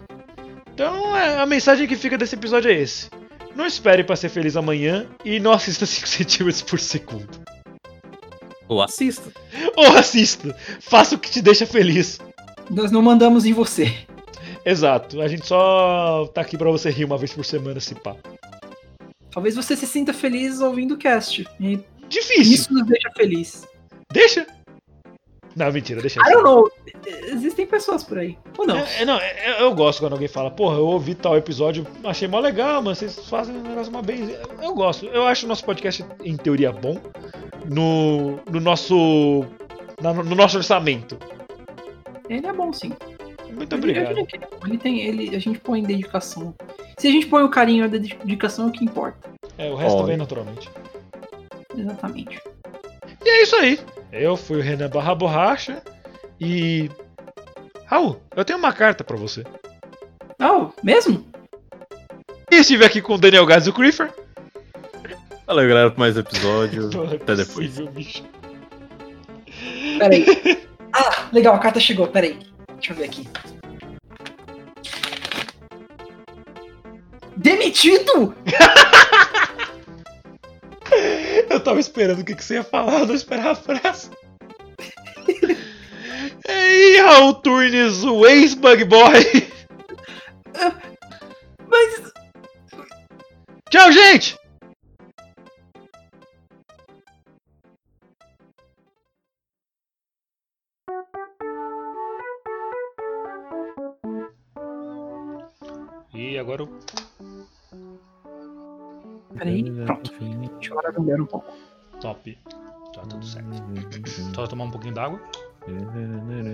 [0.73, 3.09] Então é, a mensagem que fica desse episódio é esse.
[3.53, 7.27] Não espere pra ser feliz amanhã e não assista 5 centímetros por segundo.
[8.69, 9.33] Ou assista.
[9.75, 10.55] Ou assista.
[10.79, 12.19] Faça o que te deixa feliz.
[12.69, 13.93] Nós não mandamos em você.
[14.65, 15.21] Exato.
[15.21, 18.15] A gente só tá aqui pra você rir uma vez por semana, se pá.
[19.29, 21.45] Talvez você se sinta feliz ouvindo o cast.
[21.59, 22.53] E Difícil.
[22.53, 23.67] isso nos deixa feliz.
[24.11, 24.45] Deixa.
[25.55, 26.31] Não, mentira, deixa I assim.
[26.33, 26.71] don't know.
[27.33, 28.37] Existem pessoas por aí.
[28.57, 28.77] Ou não?
[28.77, 32.27] É, é, não, é, eu gosto quando alguém fala, porra, eu ouvi tal episódio, achei
[32.27, 34.37] mó legal, mas vocês fazem um negócio uma bem.
[34.61, 35.07] Eu gosto.
[35.07, 36.99] Eu acho o nosso podcast, em teoria, bom.
[37.65, 39.45] No, no nosso.
[40.01, 41.17] na- no nosso orçamento.
[42.29, 42.93] Ele é bom, sim.
[43.51, 44.07] Muito Eu obrigado.
[44.09, 45.01] diria que Ele tem.
[45.01, 46.53] Ele, a gente põe dedicação.
[46.99, 49.29] Se a gente põe o carinho e a dedicação é o que importa.
[49.57, 50.05] É, o resto Olha.
[50.07, 50.69] vem naturalmente.
[51.77, 52.41] Exatamente.
[53.23, 53.79] E é isso aí.
[54.11, 55.81] Eu fui o Renan Barra Borracha
[56.39, 56.89] e.
[57.85, 59.43] Raul, eu tenho uma carta pra você.
[60.41, 61.25] Oh, mesmo?
[62.51, 64.13] E estive aqui com o Daniel Gás do Creeper.
[65.45, 66.89] Valeu, galera, por mais episódio.
[66.93, 67.45] Não é Até depois.
[67.69, 68.23] possível, bicho.
[69.97, 70.25] Peraí.
[70.93, 72.07] ah, legal, a carta chegou.
[72.07, 72.37] Peraí.
[72.75, 73.27] Deixa eu ver aqui.
[77.35, 78.35] Demitido?
[81.67, 84.09] Eu tava esperando o que, que você ia falar, eu não esperava a frase.
[86.49, 89.51] E Raul Turnes, o ex-Bug Boy.
[110.95, 111.53] Eu agora um pouco.
[111.99, 112.37] top.
[112.93, 113.49] Tá tudo certo.
[114.33, 115.19] Só tomar um pouquinho d'água.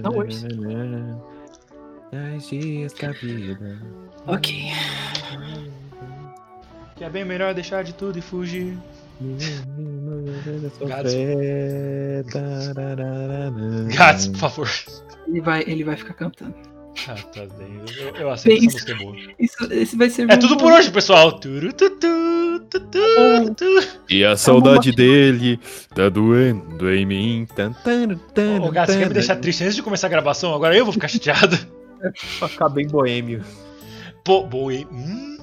[0.04, 0.46] Não, hoje.
[2.12, 3.82] Dez dias da vida.
[4.28, 4.72] Ok.
[6.96, 8.78] Que é bem melhor deixar de tudo e fugir.
[13.96, 14.70] Gats, por favor.
[15.28, 16.56] Ele vai, ele vai ficar cantando.
[17.08, 17.82] Ah, tá bem.
[17.98, 19.16] Eu, eu aceito Bem, essa música é boa.
[19.40, 20.30] Isso, esse vai ser.
[20.30, 21.40] É tudo por hoje, pessoal.
[21.40, 22.33] Turu, tu, tu, tu, tu, tu.
[24.10, 25.60] E a saudade dele
[25.94, 27.48] tá doendo em mim.
[27.56, 30.54] Tan, tan, tan, Ô, Gats, você quer me deixar triste antes de começar a gravação?
[30.54, 31.58] Agora eu vou ficar chateado.
[32.40, 33.44] Pra ficar bem boêmio.
[34.24, 34.90] Pô, boêmio.
[34.92, 35.38] Hum,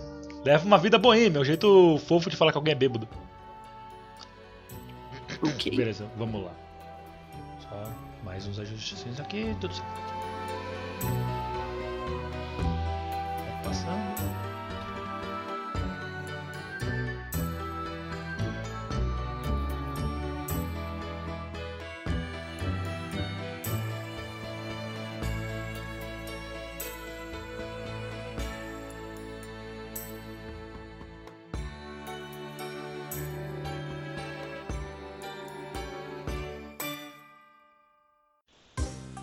[0.45, 1.39] leva uma vida boêmia.
[1.39, 3.09] É o jeito fofo de falar que alguém é bêbado.
[5.43, 5.75] Ok.
[5.75, 6.53] Beleza, vamos lá.
[7.61, 7.91] Só
[8.25, 9.91] mais uns ajustes aqui, tudo certo.
[13.45, 14.30] Vai passando.